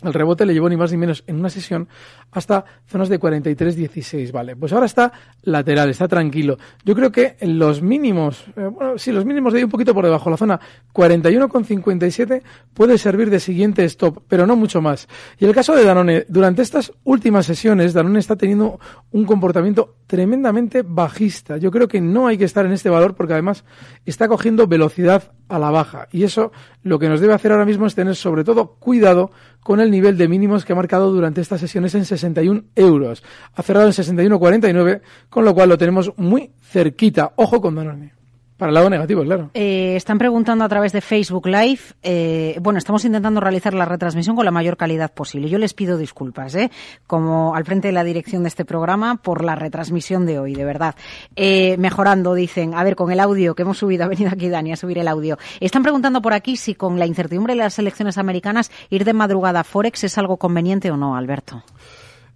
El 0.02 0.14
rebote 0.14 0.46
le 0.46 0.54
llevó 0.54 0.68
ni 0.68 0.76
más 0.76 0.90
ni 0.92 0.96
menos 0.96 1.22
en 1.26 1.36
una 1.36 1.50
sesión 1.50 1.86
hasta 2.30 2.64
zonas 2.86 3.10
de 3.10 3.20
43.16, 3.20 4.32
vale. 4.32 4.56
Pues 4.56 4.72
ahora 4.72 4.86
está 4.86 5.12
lateral, 5.42 5.90
está 5.90 6.08
tranquilo. 6.08 6.56
Yo 6.84 6.94
creo 6.94 7.12
que 7.12 7.36
los 7.42 7.82
mínimos, 7.82 8.44
eh, 8.56 8.66
bueno, 8.66 8.96
sí, 8.96 9.12
los 9.12 9.26
mínimos 9.26 9.52
de 9.52 9.58
ahí 9.58 9.64
un 9.64 9.70
poquito 9.70 9.92
por 9.92 10.04
debajo, 10.04 10.30
la 10.30 10.38
zona 10.38 10.58
41,57 10.94 12.42
puede 12.72 12.96
servir 12.96 13.28
de 13.28 13.40
siguiente 13.40 13.84
stop, 13.84 14.22
pero 14.26 14.46
no 14.46 14.56
mucho 14.56 14.80
más. 14.80 15.06
Y 15.38 15.44
el 15.44 15.54
caso 15.54 15.74
de 15.74 15.84
Danone, 15.84 16.24
durante 16.28 16.62
estas 16.62 16.92
últimas 17.04 17.44
sesiones, 17.44 17.92
Danone 17.92 18.20
está 18.20 18.36
teniendo 18.36 18.80
un 19.10 19.26
comportamiento 19.26 19.96
tremendamente 20.06 20.82
bajista. 20.82 21.58
Yo 21.58 21.70
creo 21.70 21.88
que 21.88 22.00
no 22.00 22.26
hay 22.26 22.38
que 22.38 22.44
estar 22.44 22.64
en 22.64 22.72
este 22.72 22.88
valor 22.88 23.14
porque 23.14 23.34
además 23.34 23.64
está 24.06 24.28
cogiendo 24.28 24.66
velocidad 24.66 25.32
a 25.50 25.58
la 25.58 25.70
baja. 25.70 26.08
Y 26.12 26.22
eso 26.22 26.52
lo 26.82 26.98
que 26.98 27.08
nos 27.08 27.20
debe 27.20 27.34
hacer 27.34 27.52
ahora 27.52 27.66
mismo 27.66 27.86
es 27.86 27.94
tener 27.94 28.16
sobre 28.16 28.44
todo 28.44 28.76
cuidado 28.78 29.30
con 29.62 29.80
el 29.80 29.90
nivel 29.90 30.16
de 30.16 30.28
mínimos 30.28 30.64
que 30.64 30.72
ha 30.72 30.76
marcado 30.76 31.10
durante 31.12 31.40
estas 31.40 31.60
sesiones 31.60 31.94
en 31.94 32.04
61 32.04 32.64
euros. 32.76 33.22
Ha 33.54 33.62
cerrado 33.62 33.86
en 33.86 33.92
61,49, 33.92 35.00
con 35.28 35.44
lo 35.44 35.54
cual 35.54 35.68
lo 35.68 35.78
tenemos 35.78 36.12
muy 36.16 36.52
cerquita. 36.62 37.32
Ojo 37.36 37.60
con 37.60 37.74
Danone. 37.74 38.19
Para 38.60 38.68
el 38.68 38.74
lado 38.74 38.90
negativo, 38.90 39.22
claro. 39.22 39.48
Eh, 39.54 39.96
están 39.96 40.18
preguntando 40.18 40.66
a 40.66 40.68
través 40.68 40.92
de 40.92 41.00
Facebook 41.00 41.46
Live. 41.46 41.80
eh, 42.02 42.58
bueno, 42.60 42.78
estamos 42.78 43.02
intentando 43.06 43.40
realizar 43.40 43.72
la 43.72 43.86
retransmisión 43.86 44.36
con 44.36 44.44
la 44.44 44.50
mayor 44.50 44.76
calidad 44.76 45.14
posible. 45.14 45.48
Yo 45.48 45.56
les 45.56 45.72
pido 45.72 45.96
disculpas, 45.96 46.54
¿eh? 46.56 46.70
como 47.06 47.54
al 47.54 47.64
frente 47.64 47.88
de 47.88 47.92
la 47.92 48.04
dirección 48.04 48.42
de 48.42 48.48
este 48.48 48.66
programa, 48.66 49.16
por 49.16 49.46
la 49.46 49.54
retransmisión 49.54 50.26
de 50.26 50.38
hoy, 50.38 50.54
de 50.54 50.66
verdad. 50.66 50.94
Eh, 51.36 51.76
mejorando, 51.78 52.34
dicen. 52.34 52.74
A 52.74 52.84
ver, 52.84 52.96
con 52.96 53.10
el 53.10 53.20
audio 53.20 53.54
que 53.54 53.62
hemos 53.62 53.78
subido, 53.78 54.04
ha 54.04 54.08
venido 54.08 54.28
aquí 54.30 54.50
Dani 54.50 54.72
a 54.72 54.76
subir 54.76 54.98
el 54.98 55.08
audio. 55.08 55.38
Están 55.58 55.82
preguntando 55.82 56.20
por 56.20 56.34
aquí 56.34 56.58
si 56.58 56.74
con 56.74 56.98
la 56.98 57.06
incertidumbre 57.06 57.54
de 57.54 57.60
las 57.60 57.78
elecciones 57.78 58.18
americanas 58.18 58.70
ir 58.90 59.06
de 59.06 59.14
madrugada 59.14 59.60
a 59.60 59.64
Forex 59.64 60.04
es 60.04 60.18
algo 60.18 60.36
conveniente 60.36 60.90
o 60.90 60.98
no, 60.98 61.16
Alberto. 61.16 61.64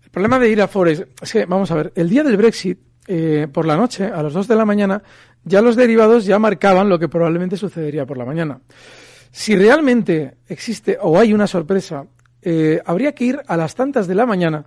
El 0.03 0.09
problema 0.09 0.39
de 0.39 0.49
ir 0.49 0.63
a 0.63 0.69
Forex 0.69 1.05
es 1.21 1.33
que, 1.35 1.45
vamos 1.45 1.71
a 1.71 1.75
ver, 1.75 1.93
el 1.97 2.09
día 2.09 2.23
del 2.23 2.39
Brexit, 2.39 2.79
eh, 3.07 3.49
por 3.53 3.67
la 3.67 3.77
noche, 3.77 4.05
a 4.07 4.23
las 4.23 4.33
2 4.33 4.49
de 4.49 4.57
la 4.57 4.65
mañana, 4.65 5.03
ya 5.45 5.61
los 5.61 5.77
derivados 5.77 6.25
ya 6.25 6.39
marcaban 6.39 6.89
lo 6.89 6.99
que 6.99 7.09
probablemente 7.09 7.57
sucedería 7.57 8.07
por 8.07 8.17
la 8.19 8.25
mañana. 8.25 8.61
Si 9.31 9.57
realmente 9.57 10.37
existe 10.49 10.97
o 11.01 11.19
hay 11.19 11.33
una 11.35 11.47
sorpresa, 11.47 12.07
eh, 12.41 12.81
habría 12.85 13.13
que 13.13 13.25
ir 13.25 13.41
a 13.47 13.57
las 13.57 13.75
tantas 13.75 14.07
de 14.07 14.15
la 14.15 14.27
mañana 14.27 14.65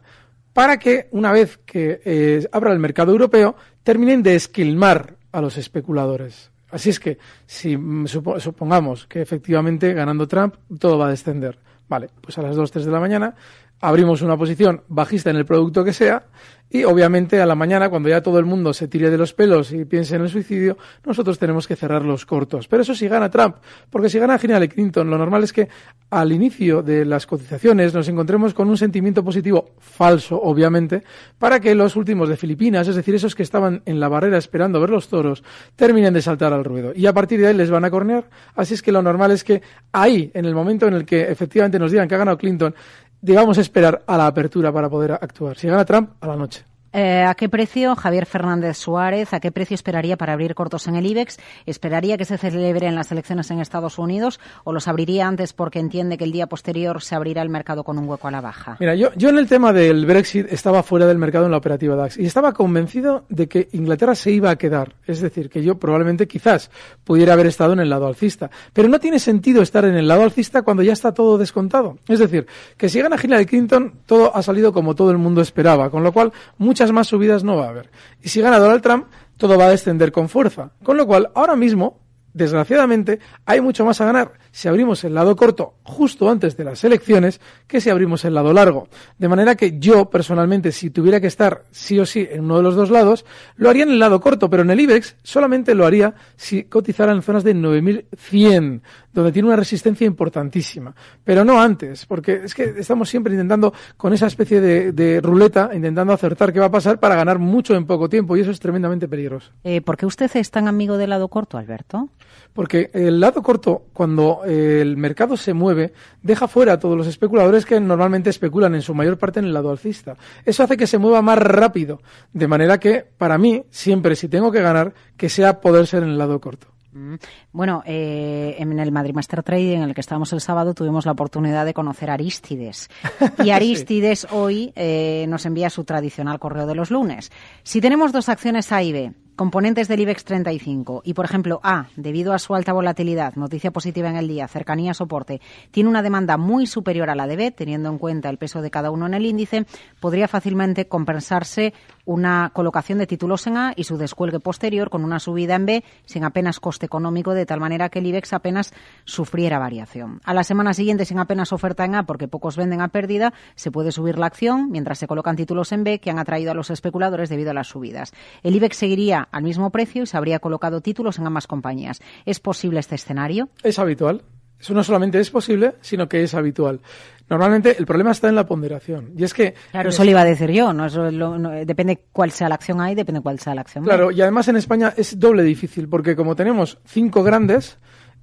para 0.54 0.78
que, 0.78 1.08
una 1.12 1.32
vez 1.32 1.60
que 1.66 2.02
eh, 2.04 2.48
abra 2.52 2.74
el 2.74 2.80
mercado 2.80 3.12
europeo, 3.12 3.56
terminen 3.84 4.24
de 4.24 4.36
esquilmar 4.36 5.16
a 5.32 5.40
los 5.42 5.58
especuladores. 5.58 6.52
Así 6.70 6.90
es 6.90 7.00
que, 7.00 7.18
si 7.46 7.78
mm, 7.78 8.06
supo- 8.08 8.40
supongamos 8.40 9.06
que 9.08 9.22
efectivamente 9.22 9.94
ganando 9.94 10.28
Trump 10.28 10.56
todo 10.80 10.98
va 10.98 11.08
a 11.08 11.12
descender, 11.12 11.58
vale, 11.88 12.10
pues 12.22 12.38
a 12.38 12.42
las 12.42 12.56
2, 12.56 12.72
3 12.72 12.86
de 12.86 12.92
la 12.92 13.00
mañana 13.00 13.36
abrimos 13.80 14.22
una 14.24 14.36
posición 14.36 14.82
bajista 14.88 15.30
en 15.30 15.36
el 15.38 15.46
producto 15.46 15.84
que 15.84 15.94
sea 15.94 16.26
y 16.70 16.84
obviamente 16.84 17.42
a 17.42 17.46
la 17.46 17.56
mañana 17.56 17.90
cuando 17.90 18.10
ya 18.10 18.22
todo 18.22 18.40
el 18.40 18.46
mundo 18.46 18.74
se 18.74 18.88
tire 18.88 19.10
de 19.10 19.18
los 19.18 19.34
pelos 19.34 19.72
y 19.72 19.86
piense 19.86 20.16
en 20.16 20.24
el 20.24 20.30
suicidio, 20.30 20.78
nosotros 21.06 21.40
tenemos 21.40 21.68
que 21.68 21.76
cerrar 21.76 22.04
los 22.04 22.26
cortos. 22.26 22.68
Pero 22.68 22.82
eso 22.82 22.94
si 22.94 23.08
gana 23.08 23.30
Trump, 23.30 23.56
porque 23.90 24.10
si 24.10 24.20
gana 24.20 24.40
Hillary 24.42 24.68
Clinton, 24.68 25.10
lo 25.10 25.18
normal 25.18 25.44
es 25.44 25.54
que 25.54 25.70
al 26.10 26.32
inicio 26.32 26.82
de 26.82 27.06
las 27.06 27.26
cotizaciones 27.26 27.94
nos 27.94 28.08
encontremos 28.08 28.54
con 28.54 28.70
un 28.70 28.78
sentimiento 28.78 29.24
positivo 29.24 29.72
falso, 29.80 30.40
obviamente, 30.42 31.04
para 31.38 31.60
que 31.60 31.76
los 31.76 31.96
últimos 31.96 32.30
de 32.30 32.38
Filipinas, 32.38 32.88
es 32.88 32.96
decir, 32.96 33.16
esos 33.16 33.36
que 33.36 33.44
estaban 33.44 33.82
en 33.86 34.00
la 34.00 34.08
barrera 34.08 34.38
esperando 34.38 34.80
ver 34.80 34.90
los 34.90 35.08
toros, 35.08 35.44
terminen 35.76 36.14
de 36.14 36.22
saltar 36.22 36.54
al 36.54 36.64
ruedo. 36.64 36.92
Y 36.96 37.06
a 37.06 37.14
partir 37.14 37.40
de 37.40 37.48
ahí 37.48 37.54
les 37.54 37.70
van 37.70 37.86
a 37.86 37.92
cornear. 37.92 38.30
Así 38.56 38.74
es 38.74 38.82
que 38.82 38.92
lo 38.92 39.02
normal 39.02 39.32
es 39.32 39.44
que 39.44 39.62
ahí, 39.92 40.32
en 40.34 40.46
el 40.46 40.56
momento 40.56 40.88
en 40.88 40.94
el 40.94 41.06
que 41.06 41.30
efectivamente 41.30 41.80
nos 41.80 41.92
digan 41.92 42.08
que 42.08 42.16
ha 42.16 42.20
ganado 42.20 42.38
Clinton, 42.38 42.74
digamos 43.22 43.58
esperar 43.58 44.04
a 44.08 44.18
la 44.18 44.28
apertura 44.28 44.72
para 44.72 44.90
poder 44.90 45.12
actuar. 45.12 45.58
Si 45.58 45.68
gana 45.68 45.86
Trump, 45.86 46.12
a 46.22 46.28
la 46.28 46.36
noche. 46.36 46.66
Eh, 46.94 47.24
¿A 47.24 47.36
qué 47.36 47.50
precio, 47.50 47.96
Javier 47.96 48.26
Fernández 48.26 48.78
Suárez, 48.78 49.34
a 49.34 49.40
qué 49.40 49.52
precio 49.52 49.76
esperaría 49.76 50.18
para 50.18 50.34
abrir 50.34 50.56
cortos 50.56 50.88
en 50.88 50.96
el 50.96 51.06
IBEX? 51.06 51.38
¿Esperaría 51.66 52.18
que 52.18 52.26
se 52.26 52.38
celebren 52.38 52.96
las 52.96 53.12
elecciones 53.12 53.52
en 53.52 53.60
Estados 53.60 54.00
Unidos 54.00 54.40
o 54.64 54.72
los 54.72 54.88
abriría 54.88 55.28
antes 55.28 55.54
porque 55.54 55.80
entiende 55.80 56.18
que 56.18 56.24
el 56.24 56.32
día 56.32 56.48
posterior 56.48 57.02
se 57.02 57.16
abrirá 57.16 57.42
el 57.42 57.50
mercado 57.50 57.84
con 57.84 57.98
un 57.98 58.08
hueco 58.08 58.28
a 58.28 58.32
la 58.32 58.42
baja? 58.42 58.78
Mira, 58.80 58.96
yo, 58.96 59.12
yo 59.16 59.30
en 59.30 59.38
el 59.38 59.48
tema 59.48 59.74
del 59.74 60.06
Brexit 60.06 60.48
estaba 60.50 60.82
fuera 60.84 61.06
del 61.06 61.18
mercado 61.18 61.46
en 61.46 61.52
la 61.52 61.58
operativa 61.58 61.96
DAX 61.96 62.18
y 62.18 62.26
estaba 62.26 62.54
convencido 62.54 63.26
de 63.30 63.48
que 63.48 63.68
Inglaterra 63.74 64.16
se 64.16 64.32
iba 64.32 64.50
a 64.50 64.56
quedar. 64.56 64.96
Es 65.06 65.22
decir, 65.22 65.50
que 65.50 65.64
yo 65.64 65.78
probablemente 65.78 66.28
quizás 66.28 66.72
pudiera 67.04 67.34
haber 67.34 67.48
estado 67.48 67.74
en 67.74 67.80
el 67.80 67.90
lado 67.90 68.08
alcista. 68.08 68.50
Pero 68.74 68.88
no 68.88 69.00
tiene 69.00 69.20
sentido 69.20 69.62
estar 69.62 69.86
en 69.86 69.96
el 69.96 70.08
lado 70.08 70.24
alcista 70.24 70.62
cuando 70.62 70.84
ya 70.84 70.94
está 70.94 71.14
todo 71.14 71.38
descontado. 71.38 71.98
Es 72.08 72.20
decir, 72.20 72.48
que 72.78 72.90
si 72.90 73.02
gana 73.02 73.18
Hillary 73.22 73.46
Clinton, 73.46 73.94
todo 74.06 74.36
ha 74.36 74.42
salido 74.42 74.72
como 74.72 74.96
todo 74.96 75.12
el 75.12 75.18
mundo 75.18 75.42
esperaba, 75.42 75.90
con 75.90 76.04
lo 76.04 76.12
cual 76.12 76.32
muchas 76.78 76.92
más 76.92 77.08
subidas 77.08 77.44
no 77.44 77.56
va 77.56 77.66
a 77.66 77.70
haber. 77.70 77.90
Y 78.22 78.30
si 78.30 78.40
gana 78.40 78.60
Donald 78.60 78.84
Trump, 78.84 79.08
todo 79.36 79.58
va 79.58 79.66
a 79.66 79.70
descender 79.72 80.12
con 80.12 80.30
fuerza. 80.30 80.74
Con 80.84 80.96
lo 80.96 81.08
cual, 81.08 81.32
ahora 81.34 81.56
mismo, 81.56 82.02
desgraciadamente, 82.34 83.20
hay 83.48 83.62
mucho 83.62 83.84
más 83.84 84.00
a 84.00 84.06
ganar 84.06 84.34
si 84.52 84.68
abrimos 84.68 85.04
el 85.04 85.14
lado 85.14 85.36
corto 85.36 85.76
justo 85.84 86.30
antes 86.30 86.58
de 86.58 86.64
las 86.64 86.84
elecciones 86.84 87.40
que 87.68 87.82
si 87.82 87.90
abrimos 87.90 88.26
el 88.26 88.34
lado 88.34 88.54
largo. 88.54 88.88
De 89.18 89.28
manera 89.28 89.56
que 89.56 89.80
yo, 89.80 90.10
personalmente, 90.10 90.72
si 90.72 90.90
tuviera 90.90 91.20
que 91.22 91.28
estar 91.28 91.64
sí 91.72 92.00
o 92.00 92.06
sí 92.06 92.28
en 92.30 92.46
uno 92.46 92.58
de 92.58 92.64
los 92.64 92.76
dos 92.76 92.90
lados, 92.90 93.26
lo 93.56 93.70
haría 93.70 93.84
en 93.84 93.92
el 93.92 94.00
lado 94.00 94.20
corto, 94.20 94.50
pero 94.50 94.64
en 94.64 94.70
el 94.70 94.80
IBEX 94.80 95.16
solamente 95.24 95.76
lo 95.76 95.86
haría 95.86 96.14
si 96.36 96.64
cotizara 96.64 97.12
en 97.12 97.22
zonas 97.22 97.44
de 97.44 97.54
9100, 97.54 98.82
donde 99.14 99.32
tiene 99.32 99.48
una 99.48 99.56
resistencia 99.56 100.06
importantísima. 100.06 100.94
Pero 101.24 101.44
no 101.44 101.62
antes, 101.62 102.06
porque 102.06 102.42
es 102.44 102.54
que 102.54 102.76
estamos 102.78 103.10
siempre 103.10 103.34
intentando 103.34 103.74
con 103.96 104.14
esa 104.14 104.28
especie 104.28 104.62
de, 104.62 104.92
de 104.92 105.22
ruleta, 105.22 105.72
intentando 105.74 106.14
acertar 106.14 106.54
qué 106.54 106.60
va 106.60 106.68
a 106.68 106.72
pasar 106.72 107.00
para 107.00 107.16
ganar 107.16 107.40
mucho 107.40 107.76
en 107.76 107.86
poco 107.86 108.10
tiempo, 108.10 108.36
y 108.36 108.42
eso 108.42 108.52
es 108.52 108.60
tremendamente 108.60 109.08
peligroso. 109.08 109.52
Eh, 109.64 109.82
¿Por 109.82 109.98
qué 109.98 110.06
usted 110.06 110.30
es 110.36 110.52
tan 110.52 110.68
amigo 110.68 110.98
del 110.98 111.10
lado 111.10 111.28
corto, 111.28 111.58
Alberto? 111.58 112.10
Porque 112.54 112.90
el 112.94 113.20
lado 113.20 113.42
corto, 113.44 113.86
cuando 113.94 114.37
el 114.46 114.98
mercado 114.98 115.38
se 115.38 115.54
mueve, 115.54 115.94
deja 116.22 116.48
fuera 116.48 116.74
a 116.74 116.80
todos 116.80 116.98
los 116.98 117.08
especuladores 117.08 117.66
que 117.66 117.80
normalmente 117.80 118.30
especulan 118.30 118.76
en 118.76 118.82
su 118.82 118.94
mayor 118.94 119.18
parte 119.18 119.40
en 119.40 119.46
el 119.46 119.54
lado 119.54 119.72
alcista. 119.72 120.16
Eso 120.46 120.64
hace 120.64 120.78
que 120.78 120.88
se 120.88 120.98
mueva 120.98 121.22
más 121.22 121.38
rápido. 121.38 122.02
De 122.34 122.48
manera 122.48 122.80
que, 122.80 123.06
para 123.18 123.38
mí, 123.38 123.64
siempre 123.70 124.16
si 124.16 124.28
tengo 124.28 124.52
que 124.52 124.62
ganar, 124.62 124.94
que 125.16 125.30
sea 125.30 125.62
poder 125.62 125.88
ser 125.88 126.04
en 126.04 126.10
el 126.10 126.18
lado 126.18 126.40
corto. 126.40 126.68
Mm. 126.98 127.16
Bueno, 127.52 127.84
eh, 127.86 128.56
en 128.58 128.80
el 128.80 128.92
Madrid 128.92 129.14
Master 129.14 129.44
Trading, 129.44 129.78
en 129.78 129.84
el 129.84 129.94
que 129.94 130.02
estábamos 130.02 130.34
el 130.34 130.42
sábado, 130.42 130.74
tuvimos 130.74 131.06
la 131.06 131.12
oportunidad 131.12 131.66
de 131.66 131.74
conocer 131.74 132.10
a 132.10 132.14
Aristides. 132.14 132.90
Y 133.44 133.52
Aristides 133.52 134.28
hoy 134.32 134.74
eh, 134.76 135.26
nos 135.30 135.46
envía 135.46 135.70
su 135.70 135.84
tradicional 135.84 136.40
correo 136.40 136.66
de 136.66 136.76
los 136.76 136.90
lunes. 136.90 137.32
Si 137.64 137.82
tenemos 137.82 138.12
dos 138.12 138.30
acciones 138.30 138.72
A 138.72 138.82
y 138.82 138.92
B, 138.92 139.14
componentes 139.38 139.88
del 139.88 140.00
IBEX 140.00 140.26
35 140.26 141.04
y, 141.06 141.14
por 141.14 141.24
ejemplo, 141.24 141.60
A, 141.64 141.86
debido 141.96 142.34
a 142.34 142.40
su 142.40 142.56
alta 142.56 142.74
volatilidad, 142.74 143.36
noticia 143.36 143.70
positiva 143.70 144.10
en 144.10 144.16
el 144.18 144.28
día, 144.28 144.48
cercanía, 144.48 144.96
soporte, 144.96 145.40
tiene 145.70 145.90
una 145.90 146.02
demanda 146.02 146.38
muy 146.38 146.66
superior 146.66 147.12
a 147.12 147.16
la 147.16 147.28
de 147.28 147.36
B, 147.36 147.52
teniendo 147.52 147.88
en 147.90 148.00
cuenta 148.00 148.30
el 148.30 148.40
peso 148.40 148.64
de 148.64 148.72
cada 148.72 148.90
uno 148.90 149.06
en 149.06 149.14
el 149.14 149.28
índice, 149.28 149.68
podría 150.00 150.28
fácilmente 150.28 150.88
compensarse 150.88 151.74
una 152.04 152.50
colocación 152.54 152.98
de 152.98 153.06
títulos 153.06 153.46
en 153.46 153.58
A 153.58 153.74
y 153.76 153.84
su 153.84 153.98
descuelgue 153.98 154.40
posterior 154.40 154.90
con 154.90 155.04
una 155.04 155.20
subida 155.20 155.54
en 155.54 155.68
B 155.68 155.84
sin 156.06 156.24
apenas 156.24 156.60
coste 156.60 156.88
económico, 156.88 157.36
de 157.36 157.46
tal 157.46 157.60
manera 157.60 157.90
que 157.90 158.00
el 158.00 158.08
IBEX 158.08 158.34
apenas 158.34 158.74
sufriera 159.06 159.60
variación. 159.60 160.20
A 160.24 160.34
la 160.34 160.44
semana 160.44 160.74
siguiente, 160.74 161.06
sin 161.06 161.20
apenas 161.20 161.54
oferta 161.54 161.86
en 161.86 161.94
A, 161.94 162.08
porque 162.08 162.28
pocos 162.28 162.58
venden 162.58 162.82
a 162.82 162.88
pérdida, 162.88 163.34
se 163.54 163.70
puede 163.70 163.92
subir 163.92 164.18
la 164.18 164.26
acción 164.26 164.72
mientras 164.72 164.98
se 164.98 165.06
colocan 165.06 165.36
títulos 165.36 165.72
en 165.74 165.84
B 165.84 166.00
que 166.00 166.10
han 166.10 166.18
atraído 166.18 166.52
a 166.52 166.56
los 166.56 166.72
especuladores 166.72 167.30
debido 167.30 167.52
a 167.52 167.54
las 167.54 167.68
subidas. 167.68 168.14
El 168.42 168.56
IBEX 168.56 168.78
seguiría 168.78 169.27
al 169.32 169.44
mismo 169.44 169.70
precio 169.70 170.04
y 170.04 170.08
se 170.08 170.18
habría 170.18 170.40
colocado 170.40 170.82
títulos 170.82 171.20
en 171.20 171.28
ambas 171.28 171.48
compañías. 171.48 172.02
¿Es 172.26 172.40
posible 172.40 172.80
este 172.80 172.96
escenario? 172.96 173.50
Es 173.64 173.80
habitual. 173.80 174.24
Eso 174.60 174.74
no 174.74 174.84
solamente 174.84 175.20
es 175.20 175.30
posible, 175.30 175.76
sino 175.82 176.10
que 176.10 176.24
es 176.24 176.34
habitual. 176.34 176.82
Normalmente 177.30 177.76
el 177.78 177.86
problema 177.86 178.12
está 178.12 178.30
en 178.30 178.36
la 178.36 178.46
ponderación. 178.46 179.12
Y 179.16 179.24
es 179.24 179.34
que. 179.34 179.54
Claro, 179.72 179.90
eso 179.90 180.04
le 180.04 180.12
iba 180.12 180.22
a 180.22 180.26
decir 180.26 180.50
yo. 180.52 180.74
¿no? 180.74 180.86
Eso 180.86 181.12
lo, 181.12 181.38
no, 181.38 181.52
depende 181.52 182.06
cuál 182.12 182.32
sea 182.32 182.50
la 182.50 182.56
acción 182.56 182.82
ahí, 182.82 182.96
depende 182.96 183.22
cuál 183.22 183.40
sea 183.40 183.54
la 183.54 183.62
acción. 183.62 183.84
Claro, 183.84 184.12
y 184.12 184.22
además 184.22 184.48
en 184.48 184.56
España 184.56 184.94
es 184.98 185.20
doble 185.20 185.44
difícil, 185.44 185.88
porque 185.88 186.16
como 186.16 186.36
tenemos 186.36 186.80
cinco 186.86 187.24
grandes, 187.24 187.78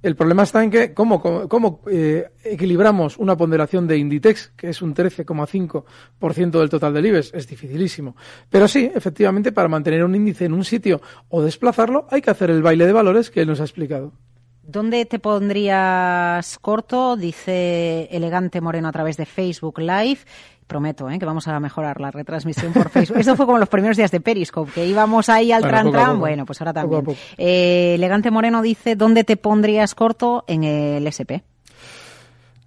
el 0.05 0.15
problema 0.15 0.43
está 0.43 0.63
en 0.63 0.69
que 0.69 0.93
cómo, 0.93 1.81
eh, 1.89 2.29
equilibramos 2.43 3.17
una 3.17 3.35
ponderación 3.35 3.87
de 3.87 3.97
Inditex, 3.97 4.53
que 4.55 4.69
es 4.69 4.83
un 4.83 4.93
13,5% 4.93 6.59
del 6.59 6.69
total 6.69 6.93
del 6.93 7.07
IBEX, 7.07 7.33
es 7.33 7.47
dificilísimo. 7.47 8.15
Pero 8.49 8.67
sí, 8.67 8.91
efectivamente, 8.93 9.51
para 9.51 9.67
mantener 9.67 10.03
un 10.03 10.13
índice 10.13 10.45
en 10.45 10.53
un 10.53 10.63
sitio 10.63 11.01
o 11.29 11.41
desplazarlo, 11.41 12.05
hay 12.11 12.21
que 12.21 12.29
hacer 12.29 12.51
el 12.51 12.61
baile 12.61 12.85
de 12.85 12.93
valores 12.93 13.31
que 13.31 13.41
él 13.41 13.47
nos 13.47 13.61
ha 13.61 13.63
explicado. 13.63 14.13
¿Dónde 14.61 15.05
te 15.05 15.19
pondrías 15.19 16.57
corto? 16.59 17.15
Dice 17.15 18.07
Elegante 18.11 18.61
Moreno 18.61 18.87
a 18.87 18.91
través 18.91 19.17
de 19.17 19.25
Facebook 19.25 19.79
Live. 19.79 20.19
Prometo 20.67 21.09
¿eh? 21.09 21.19
que 21.19 21.25
vamos 21.25 21.47
a 21.47 21.59
mejorar 21.59 22.01
la 22.01 22.11
retransmisión 22.11 22.73
por 22.73 22.89
Facebook. 22.89 23.17
Esto 23.19 23.35
fue 23.35 23.45
como 23.45 23.57
los 23.57 23.69
primeros 23.69 23.97
días 23.97 24.11
de 24.11 24.19
Periscope, 24.19 24.71
que 24.71 24.85
íbamos 24.85 25.29
ahí 25.29 25.51
al 25.51 25.61
Bueno, 25.61 25.91
tran. 25.91 26.19
Bueno, 26.19 26.45
pues 26.45 26.61
ahora 26.61 26.73
también. 26.73 27.03
poco. 27.03 27.17
Eh, 27.37 27.93
Elegante 27.95 28.31
Moreno 28.31 28.61
dice, 28.61 28.95
¿dónde 28.95 29.23
te 29.23 29.37
pondrías 29.37 29.95
corto? 29.95 30.43
En 30.47 30.63
el 30.63 31.05
SP. 31.05 31.43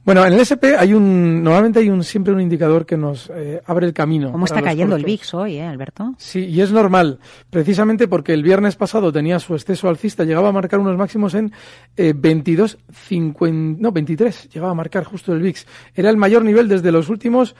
Bueno, 0.08 0.24
en 0.24 0.32
el 0.32 0.40
SP 0.40 0.72
hay 0.78 0.94
un, 0.94 1.42
normalmente 1.42 1.80
hay 1.80 1.90
un, 1.90 2.02
siempre 2.02 2.32
un 2.32 2.40
indicador 2.40 2.86
que 2.86 2.96
nos 2.96 3.30
eh, 3.34 3.60
abre 3.66 3.86
el 3.86 3.92
camino. 3.92 4.32
¿Cómo 4.32 4.46
está 4.46 4.62
cayendo 4.62 4.96
el. 4.96 5.04
VIX 5.04 5.34
hoy, 5.34 5.56
eh, 5.56 5.64
Alberto? 5.64 6.14
Sí, 6.16 6.46
y 6.46 6.62
es 6.62 6.72
normal, 6.72 7.18
precisamente 7.50 8.08
porque 8.08 8.32
el 8.32 8.42
viernes 8.42 8.74
pasado 8.74 9.12
tenía 9.12 9.38
su 9.38 9.54
exceso 9.54 9.86
alcista, 9.86 10.24
llegaba 10.24 10.48
a 10.48 10.52
marcar 10.52 10.80
unos 10.80 10.96
máximos 10.96 11.34
en 11.34 11.52
eh, 11.94 12.14
22, 12.16 12.78
50, 12.90 13.82
no, 13.82 13.92
23, 13.92 14.48
llegaba 14.48 14.72
a 14.72 14.74
marcar 14.74 15.04
justo 15.04 15.34
el 15.34 15.42
VIX. 15.42 15.66
Era 15.94 16.08
el 16.08 16.16
mayor 16.16 16.42
nivel 16.42 16.68
desde 16.68 16.90
los 16.90 17.10
últimos 17.10 17.54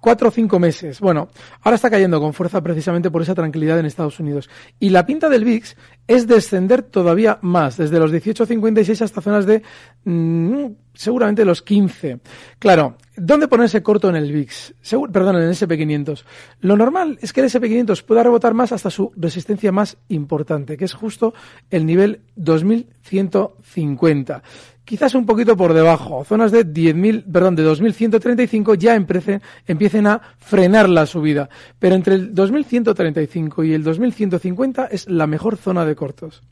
cuatro 0.00 0.28
o 0.28 0.30
cinco 0.30 0.58
meses. 0.58 1.00
Bueno, 1.00 1.28
ahora 1.62 1.76
está 1.76 1.90
cayendo 1.90 2.20
con 2.20 2.32
fuerza 2.34 2.62
precisamente 2.62 3.10
por 3.10 3.22
esa 3.22 3.34
tranquilidad 3.34 3.78
en 3.78 3.86
Estados 3.86 4.20
Unidos. 4.20 4.48
Y 4.78 4.90
la 4.90 5.06
pinta 5.06 5.28
del 5.28 5.44
VIX 5.44 5.76
es 6.06 6.26
descender 6.26 6.82
todavía 6.82 7.38
más, 7.42 7.76
desde 7.76 7.98
los 7.98 8.12
18.56 8.12 9.02
hasta 9.02 9.20
zonas 9.20 9.44
de 9.46 9.62
mm, 10.04 10.64
seguramente 10.94 11.44
los 11.44 11.62
15. 11.62 12.20
Claro, 12.58 12.96
¿dónde 13.16 13.48
ponerse 13.48 13.82
corto 13.82 14.08
en 14.08 14.16
el 14.16 14.32
VIX? 14.32 14.74
Segu- 14.82 15.10
perdón, 15.12 15.36
en 15.36 15.42
el 15.42 15.50
SP500. 15.54 16.24
Lo 16.60 16.76
normal 16.76 17.18
es 17.20 17.32
que 17.32 17.40
el 17.40 17.46
SP500 17.48 18.02
pueda 18.04 18.22
rebotar 18.22 18.54
más 18.54 18.72
hasta 18.72 18.90
su 18.90 19.12
resistencia 19.16 19.72
más 19.72 19.96
importante, 20.08 20.76
que 20.76 20.84
es 20.86 20.94
justo 20.94 21.34
el 21.70 21.84
nivel 21.86 22.20
2150 22.36 24.42
quizás 24.88 25.14
un 25.14 25.26
poquito 25.26 25.54
por 25.54 25.74
debajo, 25.74 26.24
zonas 26.24 26.50
de 26.50 26.66
10.000, 26.66 27.30
perdón, 27.30 27.56
de 27.56 27.62
2.135 27.62 28.78
ya 28.78 28.94
empiecen, 28.94 30.06
a 30.06 30.22
frenar 30.38 30.88
la 30.88 31.04
subida. 31.04 31.50
Pero 31.78 31.94
entre 31.94 32.14
el 32.14 32.34
2.135 32.34 33.66
y 33.66 33.74
el 33.74 33.84
2.150 33.84 34.88
es 34.90 35.06
la 35.06 35.26
mejor 35.26 35.58
zona 35.58 35.84
de 35.84 35.94
cortos. 35.94 36.42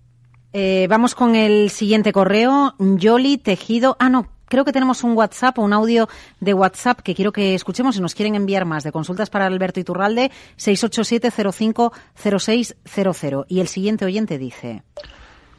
Eh, 0.53 0.87
vamos 0.90 1.14
con 1.14 1.35
el 1.35 1.70
siguiente 1.70 2.12
correo. 2.12 2.75
Yoli 2.79 3.38
Tejido. 3.38 3.96
Ah, 3.99 4.11
no. 4.11 4.29
Creo 4.49 4.66
que 4.66 4.72
tenemos 4.72 5.03
un 5.03 5.16
WhatsApp 5.16 5.59
o 5.59 5.62
un 5.62 5.72
audio 5.72 6.07
de 6.38 6.53
WhatsApp 6.53 7.01
que 7.01 7.14
quiero 7.14 7.33
que 7.33 7.55
escuchemos. 7.55 7.94
Si 7.96 8.03
nos 8.03 8.14
quieren 8.14 8.35
enviar 8.35 8.66
más 8.66 8.85
de 8.85 8.92
consultas 8.92 9.31
para 9.31 9.46
Alberto 9.46 9.81
Iturralde, 9.81 10.31
687-050600. 10.59 13.46
Y 13.49 13.61
el 13.61 13.68
siguiente 13.68 14.05
oyente 14.05 14.37
dice. 14.38 14.83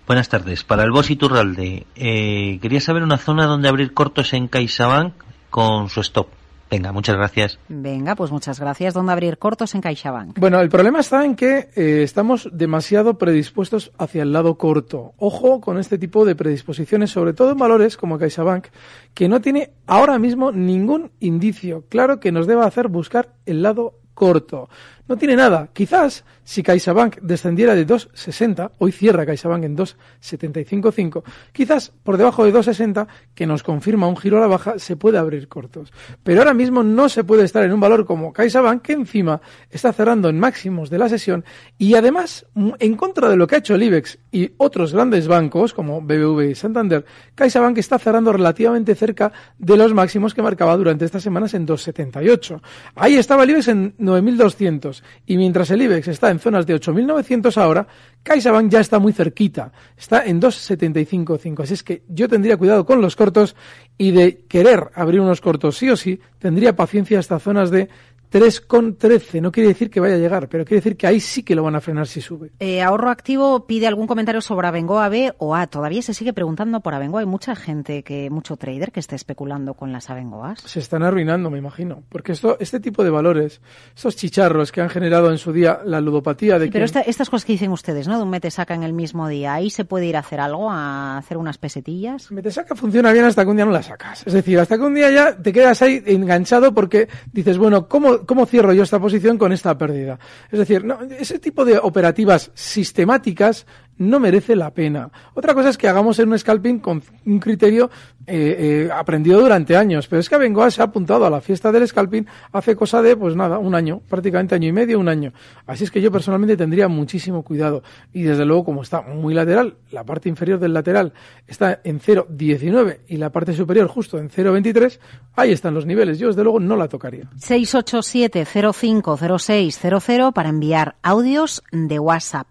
Buenas 0.07 0.29
tardes. 0.29 0.63
Para 0.63 0.83
el 0.83 0.91
Boss 0.91 1.11
Iturralde, 1.11 1.85
eh, 1.97 2.59
quería 2.61 2.79
saber 2.79 3.03
una 3.03 3.17
zona 3.17 3.45
donde 3.45 3.67
abrir 3.67 3.93
cortos 3.93 4.31
en 4.31 4.47
CaixaBank 4.47 5.13
con 5.49 5.89
su 5.89 5.99
stop. 5.99 6.29
Venga, 6.71 6.93
muchas 6.93 7.17
gracias. 7.17 7.59
Venga, 7.67 8.15
pues 8.15 8.31
muchas 8.31 8.57
gracias. 8.57 8.93
¿Dónde 8.93 9.11
abrir 9.11 9.37
cortos 9.37 9.75
en 9.75 9.81
CaixaBank? 9.81 10.39
Bueno, 10.39 10.61
el 10.61 10.69
problema 10.69 11.01
está 11.01 11.25
en 11.25 11.35
que 11.35 11.69
eh, 11.75 12.03
estamos 12.03 12.49
demasiado 12.53 13.17
predispuestos 13.17 13.91
hacia 13.97 14.23
el 14.23 14.31
lado 14.31 14.55
corto. 14.55 15.13
Ojo 15.17 15.59
con 15.59 15.77
este 15.77 15.97
tipo 15.97 16.23
de 16.23 16.35
predisposiciones, 16.35 17.11
sobre 17.11 17.33
todo 17.33 17.51
en 17.51 17.57
valores 17.57 17.97
como 17.97 18.17
CaixaBank, 18.17 18.67
que 19.13 19.27
no 19.27 19.41
tiene 19.41 19.71
ahora 19.87 20.19
mismo 20.19 20.53
ningún 20.53 21.11
indicio 21.19 21.83
claro 21.89 22.21
que 22.21 22.31
nos 22.31 22.47
deba 22.47 22.65
hacer 22.65 22.87
buscar 22.87 23.33
el 23.45 23.61
lado 23.61 23.95
corto. 24.13 24.69
No 25.07 25.15
tiene 25.17 25.35
nada. 25.35 25.69
Quizás 25.73 26.23
si 26.43 26.63
CaixaBank 26.63 27.17
descendiera 27.21 27.75
de 27.75 27.85
2,60, 27.85 28.71
hoy 28.79 28.91
cierra 28.91 29.25
CaixaBank 29.25 29.63
en 29.65 29.75
2,755, 29.75 31.23
quizás 31.51 31.91
por 32.03 32.17
debajo 32.17 32.45
de 32.45 32.53
2,60, 32.53 33.07
que 33.35 33.45
nos 33.45 33.63
confirma 33.63 34.07
un 34.07 34.15
giro 34.17 34.37
a 34.37 34.41
la 34.41 34.47
baja, 34.47 34.79
se 34.79 34.95
puede 34.95 35.17
abrir 35.17 35.47
cortos. 35.47 35.91
Pero 36.23 36.39
ahora 36.41 36.53
mismo 36.53 36.83
no 36.83 37.09
se 37.09 37.23
puede 37.23 37.43
estar 37.43 37.63
en 37.63 37.73
un 37.73 37.79
valor 37.79 38.05
como 38.05 38.31
CaixaBank, 38.33 38.81
que 38.81 38.93
encima 38.93 39.41
está 39.69 39.91
cerrando 39.93 40.29
en 40.29 40.39
máximos 40.39 40.89
de 40.89 40.97
la 40.99 41.09
sesión 41.09 41.43
y 41.77 41.95
además, 41.95 42.45
m- 42.55 42.73
en 42.79 42.95
contra 42.95 43.29
de 43.29 43.35
lo 43.35 43.47
que 43.47 43.55
ha 43.55 43.59
hecho 43.59 43.75
el 43.75 43.83
IBEX 43.83 44.17
y 44.31 44.51
otros 44.57 44.93
grandes 44.93 45.27
bancos 45.27 45.73
como 45.73 46.01
BBV 46.01 46.51
y 46.51 46.55
Santander, 46.55 47.05
CaixaBank 47.35 47.77
está 47.77 47.99
cerrando 47.99 48.31
relativamente 48.31 48.95
cerca 48.95 49.31
de 49.57 49.77
los 49.77 49.93
máximos 49.93 50.33
que 50.33 50.41
marcaba 50.41 50.75
durante 50.77 51.05
estas 51.05 51.23
semanas 51.23 51.53
en 51.53 51.65
2,78. 51.67 52.61
Ahí 52.95 53.15
estaba 53.15 53.43
el 53.43 53.49
IBEX 53.51 53.67
en 53.69 53.97
9.200 53.97 54.96
y 55.25 55.37
mientras 55.37 55.69
el 55.71 55.81
IBEX 55.81 56.07
está 56.09 56.29
en 56.29 56.39
zonas 56.39 56.65
de 56.65 56.75
8.900 56.75 57.57
ahora, 57.57 57.87
CaixaBank 58.23 58.69
ya 58.69 58.79
está 58.79 58.99
muy 58.99 59.13
cerquita, 59.13 59.71
está 59.97 60.25
en 60.25 60.39
2,755. 60.39 61.63
Así 61.63 61.73
es 61.73 61.83
que 61.83 62.03
yo 62.07 62.27
tendría 62.27 62.57
cuidado 62.57 62.85
con 62.85 63.01
los 63.01 63.15
cortos 63.15 63.55
y 63.97 64.11
de 64.11 64.45
querer 64.47 64.89
abrir 64.93 65.21
unos 65.21 65.41
cortos 65.41 65.77
sí 65.77 65.89
o 65.89 65.95
sí, 65.95 66.19
tendría 66.39 66.75
paciencia 66.75 67.19
hasta 67.19 67.39
zonas 67.39 67.71
de 67.71 67.89
3,13. 68.31 69.41
No 69.41 69.51
quiere 69.51 69.69
decir 69.69 69.89
que 69.89 69.99
vaya 69.99 70.15
a 70.15 70.17
llegar, 70.17 70.47
pero 70.49 70.65
quiere 70.65 70.77
decir 70.81 70.97
que 70.97 71.07
ahí 71.07 71.19
sí 71.19 71.43
que 71.43 71.55
lo 71.55 71.63
van 71.63 71.75
a 71.75 71.81
frenar 71.81 72.07
si 72.07 72.21
sube. 72.21 72.51
Eh, 72.59 72.81
ahorro 72.81 73.09
activo 73.09 73.65
pide 73.65 73.87
algún 73.87 74.07
comentario 74.07 74.41
sobre 74.41 74.67
Abengoa 74.67 75.09
B 75.09 75.33
o 75.37 75.55
A. 75.55 75.67
Todavía 75.67 76.01
se 76.01 76.13
sigue 76.13 76.33
preguntando 76.33 76.79
por 76.81 76.93
Abengoa. 76.93 77.21
Hay 77.21 77.25
mucha 77.25 77.55
gente, 77.55 78.03
que 78.03 78.29
mucho 78.29 78.57
trader 78.57 78.91
que 78.91 78.99
está 78.99 79.15
especulando 79.15 79.73
con 79.73 79.91
las 79.91 80.09
Abengoas. 80.09 80.61
Se 80.61 80.79
están 80.79 81.03
arruinando, 81.03 81.49
me 81.49 81.57
imagino. 81.57 82.03
Porque 82.09 82.31
esto, 82.33 82.57
este 82.59 82.79
tipo 82.79 83.03
de 83.03 83.09
valores, 83.09 83.61
estos 83.95 84.15
chicharros 84.15 84.71
que 84.71 84.81
han 84.81 84.89
generado 84.89 85.31
en 85.31 85.37
su 85.37 85.51
día 85.53 85.79
la 85.85 86.01
ludopatía 86.01 86.59
de 86.59 86.65
Sí, 86.65 86.69
que... 86.69 86.73
pero 86.73 86.85
esta- 86.85 87.01
estas 87.01 87.29
cosas 87.29 87.45
que 87.45 87.53
dicen 87.53 87.71
ustedes, 87.71 88.07
¿no? 88.07 88.17
De 88.17 88.23
un 88.23 88.29
mete 88.29 88.51
saca 88.51 88.73
en 88.75 88.83
el 88.83 88.93
mismo 88.93 89.27
día. 89.27 89.53
Ahí 89.53 89.69
se 89.69 89.85
puede 89.85 90.05
ir 90.05 90.15
a 90.17 90.19
hacer 90.19 90.39
algo, 90.39 90.69
a 90.71 91.17
hacer 91.17 91.37
unas 91.37 91.57
pesetillas. 91.57 92.31
Metesaca 92.31 92.75
funciona 92.75 93.11
bien 93.11 93.25
hasta 93.25 93.43
que 93.43 93.49
un 93.51 93.55
día 93.57 93.65
no 93.65 93.71
la 93.71 93.83
sacas. 93.83 94.23
Es 94.25 94.33
decir, 94.33 94.59
hasta 94.59 94.77
que 94.77 94.83
un 94.83 94.93
día 94.95 95.09
ya 95.11 95.35
te 95.37 95.53
quedas 95.53 95.81
ahí 95.81 96.01
enganchado 96.05 96.73
porque 96.73 97.07
dices, 97.31 97.57
bueno, 97.57 97.87
¿cómo, 97.87 98.16
cómo 98.25 98.45
cierro 98.45 98.73
yo 98.73 98.83
esta 98.83 98.99
posición 98.99 99.37
con 99.37 99.51
esta 99.51 99.77
pérdida? 99.77 100.19
Es 100.51 100.59
decir, 100.59 100.83
no, 100.83 100.99
ese 101.01 101.39
tipo 101.39 101.65
de 101.65 101.77
operativas 101.77 102.51
sistemáticas 102.53 103.65
no 103.97 104.19
merece 104.19 104.55
la 104.55 104.71
pena. 104.71 105.09
Otra 105.33 105.53
cosa 105.53 105.69
es 105.69 105.77
que 105.77 105.87
hagamos 105.87 106.19
en 106.19 106.29
un 106.29 106.39
scalping 106.39 106.79
con 106.79 107.01
un 107.25 107.39
criterio 107.39 107.89
eh, 108.25 108.87
eh, 108.87 108.89
aprendido 108.93 109.39
durante 109.39 109.77
años. 109.77 110.07
Pero 110.07 110.19
es 110.19 110.29
que 110.29 110.35
Abengoa 110.35 110.69
se 110.69 110.81
ha 110.81 110.85
apuntado 110.85 111.25
a 111.25 111.29
la 111.29 111.41
fiesta 111.41 111.71
del 111.71 111.87
scalping 111.87 112.27
hace 112.51 112.75
cosa 112.75 113.01
de, 113.01 113.15
pues 113.15 113.35
nada, 113.35 113.57
un 113.57 113.73
año, 113.73 114.01
prácticamente 114.09 114.55
año 114.55 114.67
y 114.67 114.73
medio, 114.73 114.99
un 114.99 115.07
año. 115.07 115.31
Así 115.65 115.85
es 115.85 115.91
que 115.91 116.01
yo 116.01 116.11
personalmente 116.11 116.57
tendría 116.57 116.87
muchísimo 116.87 117.43
cuidado. 117.43 117.83
Y 118.13 118.23
desde 118.23 118.45
luego, 118.45 118.65
como 118.65 118.81
está 118.81 119.01
muy 119.01 119.33
lateral, 119.33 119.77
la 119.91 120.03
parte 120.03 120.29
inferior 120.29 120.59
del 120.59 120.73
lateral 120.73 121.13
está 121.47 121.79
en 121.83 121.99
0,19 121.99 122.99
y 123.07 123.17
la 123.17 123.31
parte 123.31 123.53
superior 123.53 123.87
justo 123.87 124.17
en 124.17 124.29
0,23, 124.29 124.99
ahí 125.35 125.51
están 125.51 125.73
los 125.73 125.85
niveles. 125.85 126.17
Yo 126.19 126.27
desde 126.27 126.43
luego 126.43 126.59
no 126.59 126.75
la 126.75 126.87
tocaría. 126.87 127.29
687-050600 127.39 130.33
para 130.33 130.49
enviar 130.49 130.95
audios 131.01 131.63
de 131.71 131.99
WhatsApp. 131.99 132.47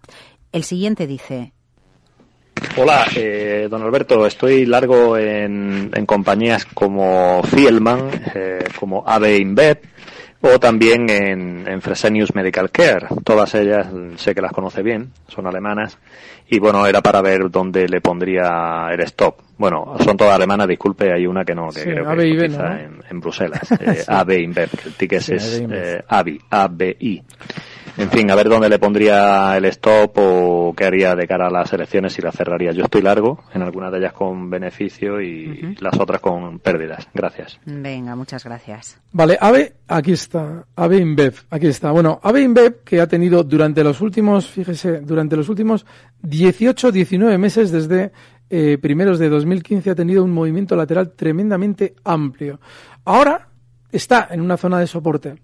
El 0.57 0.63
siguiente 0.63 1.05
dice, 1.05 1.53
Hola, 2.77 3.05
eh, 3.15 3.67
don 3.69 3.83
Alberto. 3.83 4.25
Estoy 4.25 4.65
largo 4.65 5.15
en, 5.15 5.91
en 5.93 6.05
compañías 6.07 6.65
como 6.65 7.43
Fielman, 7.43 8.09
eh, 8.33 8.63
como 8.79 9.03
AB 9.07 9.37
InBev 9.37 9.81
o 10.41 10.59
también 10.59 11.11
en, 11.11 11.67
en 11.67 11.79
Fresenius 11.79 12.33
Medical 12.33 12.71
Care. 12.71 13.05
Todas 13.23 13.53
ellas 13.53 13.85
mm, 13.93 14.15
sé 14.15 14.33
que 14.33 14.41
las 14.41 14.51
conoce 14.51 14.81
bien, 14.81 15.11
son 15.27 15.45
alemanas. 15.45 15.99
Y 16.49 16.57
bueno, 16.57 16.87
era 16.87 17.01
para 17.01 17.21
ver 17.21 17.51
dónde 17.51 17.87
le 17.87 18.01
pondría 18.01 18.87
el 18.91 19.01
stop. 19.01 19.35
Bueno, 19.59 19.95
son 20.03 20.17
todas 20.17 20.33
alemanas, 20.33 20.67
disculpe, 20.67 21.13
hay 21.13 21.27
una 21.27 21.45
que 21.45 21.53
no, 21.53 21.67
que 21.67 21.81
Sí, 21.81 21.89
creo 21.91 22.15
que 22.15 22.47
¿no? 22.49 22.65
en, 22.75 23.03
en 23.07 23.19
Bruselas. 23.19 23.61
Eh, 23.79 24.03
AB 24.07 24.31
InBev, 24.39 24.69
el 24.85 24.93
ticket 24.93 25.21
Sí, 25.21 25.33
es 25.35 25.63
AB 26.07 26.27
eh, 26.29 26.41
ABI. 26.49 27.23
En 27.97 28.11
fin, 28.11 28.29
a 28.29 28.35
ver 28.35 28.47
dónde 28.47 28.69
le 28.69 28.77
pondría 28.77 29.57
el 29.57 29.65
stop 29.65 30.17
o 30.17 30.73
qué 30.77 30.85
haría 30.85 31.15
de 31.15 31.27
cara 31.27 31.47
a 31.47 31.49
las 31.49 31.73
elecciones 31.73 32.13
si 32.13 32.21
la 32.21 32.31
cerraría. 32.31 32.71
Yo 32.71 32.83
estoy 32.83 33.01
largo, 33.01 33.43
en 33.55 33.63
algunas 33.63 33.91
de 33.91 33.97
ellas 33.97 34.13
con 34.13 34.51
beneficio 34.51 35.19
y 35.19 35.75
las 35.79 35.99
otras 35.99 36.21
con 36.21 36.59
pérdidas. 36.59 37.07
Gracias. 37.11 37.59
venga, 37.65 38.15
muchas 38.15 38.43
gracias. 38.43 39.01
Vale, 39.11 39.35
AVE, 39.41 39.73
aquí 39.87 40.11
está. 40.11 40.65
AVE 40.75 40.97
InBev, 40.97 41.33
aquí 41.49 41.65
está. 41.65 41.89
Bueno, 41.89 42.19
AVE 42.21 42.41
InBev 42.41 42.83
que 42.83 43.01
ha 43.01 43.07
tenido 43.07 43.43
durante 43.43 43.83
los 43.83 43.99
últimos, 43.99 44.45
fíjese, 44.45 44.99
durante 45.01 45.35
los 45.35 45.49
últimos 45.49 45.83
18, 46.21 46.91
19 46.91 47.37
meses 47.39 47.71
desde 47.71 48.11
eh, 48.47 48.77
primeros 48.79 49.17
de 49.17 49.27
2015 49.27 49.89
ha 49.89 49.95
tenido 49.95 50.23
un 50.23 50.31
movimiento 50.31 50.75
lateral 50.75 51.13
tremendamente 51.13 51.95
amplio. 52.03 52.59
Ahora 53.05 53.47
está 53.91 54.27
en 54.29 54.41
una 54.41 54.55
zona 54.55 54.79
de 54.79 54.85
soporte. 54.85 55.35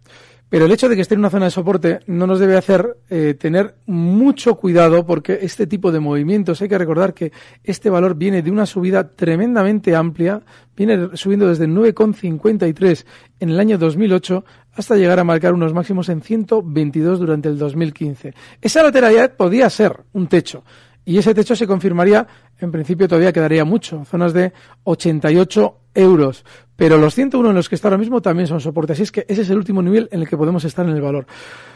Pero 0.54 0.68
el 0.68 0.72
hecho 0.72 0.88
de 0.88 0.96
que 0.96 1.02
esté 1.02 1.16
en 1.16 1.22
una 1.22 1.32
zona 1.32 1.46
de 1.46 1.50
soporte 1.50 2.02
no 2.06 2.28
nos 2.28 2.38
debe 2.38 2.56
hacer 2.56 2.98
eh, 3.10 3.34
tener 3.40 3.74
mucho 3.88 4.54
cuidado 4.54 5.04
porque 5.04 5.40
este 5.42 5.66
tipo 5.66 5.92
de 5.92 6.00
movimientos, 6.00 6.62
hay 6.62 6.70
que 6.70 6.78
recordar 6.78 7.16
que 7.16 7.32
este 7.64 7.90
valor 7.90 8.14
viene 8.14 8.44
de 8.44 8.52
una 8.52 8.68
subida 8.68 9.16
tremendamente 9.16 9.96
amplia, 9.96 10.44
viene 10.78 11.18
subiendo 11.18 11.48
desde 11.48 11.68
9,53 11.68 13.04
en 13.40 13.50
el 13.50 13.60
año 13.60 13.80
2008 13.80 14.46
hasta 14.74 14.96
llegar 14.96 15.18
a 15.18 15.24
marcar 15.24 15.56
unos 15.56 15.74
máximos 15.74 16.08
en 16.10 16.22
122 16.22 17.18
durante 17.18 17.50
el 17.50 17.58
2015. 17.58 18.36
Esa 18.62 18.84
lateralidad 18.84 19.36
podía 19.36 19.68
ser 19.72 20.02
un 20.14 20.28
techo 20.28 20.64
y 21.06 21.18
ese 21.18 21.34
techo 21.34 21.56
se 21.56 21.68
confirmaría, 21.68 22.26
en 22.60 22.72
principio 22.72 23.08
todavía 23.08 23.34
quedaría 23.34 23.66
mucho, 23.66 24.06
zonas 24.06 24.34
de 24.34 24.54
88 24.84 25.78
euros. 25.96 26.46
Pero 26.76 26.98
los 26.98 27.14
101 27.14 27.50
en 27.50 27.56
los 27.56 27.70
que 27.70 27.76
está 27.76 27.88
ahora 27.88 28.00
mismo 28.00 28.22
también 28.22 28.48
son 28.48 28.60
soporte. 28.60 28.94
Así 28.94 29.04
es 29.04 29.12
que 29.12 29.26
ese 29.28 29.44
es 29.44 29.50
el 29.50 29.58
último 29.58 29.82
nivel 29.82 30.10
en 30.12 30.22
el 30.22 30.28
que 30.28 30.36
podemos 30.36 30.66
estar 30.66 30.86
en 30.88 30.96
el 30.96 31.02
valor. 31.02 31.28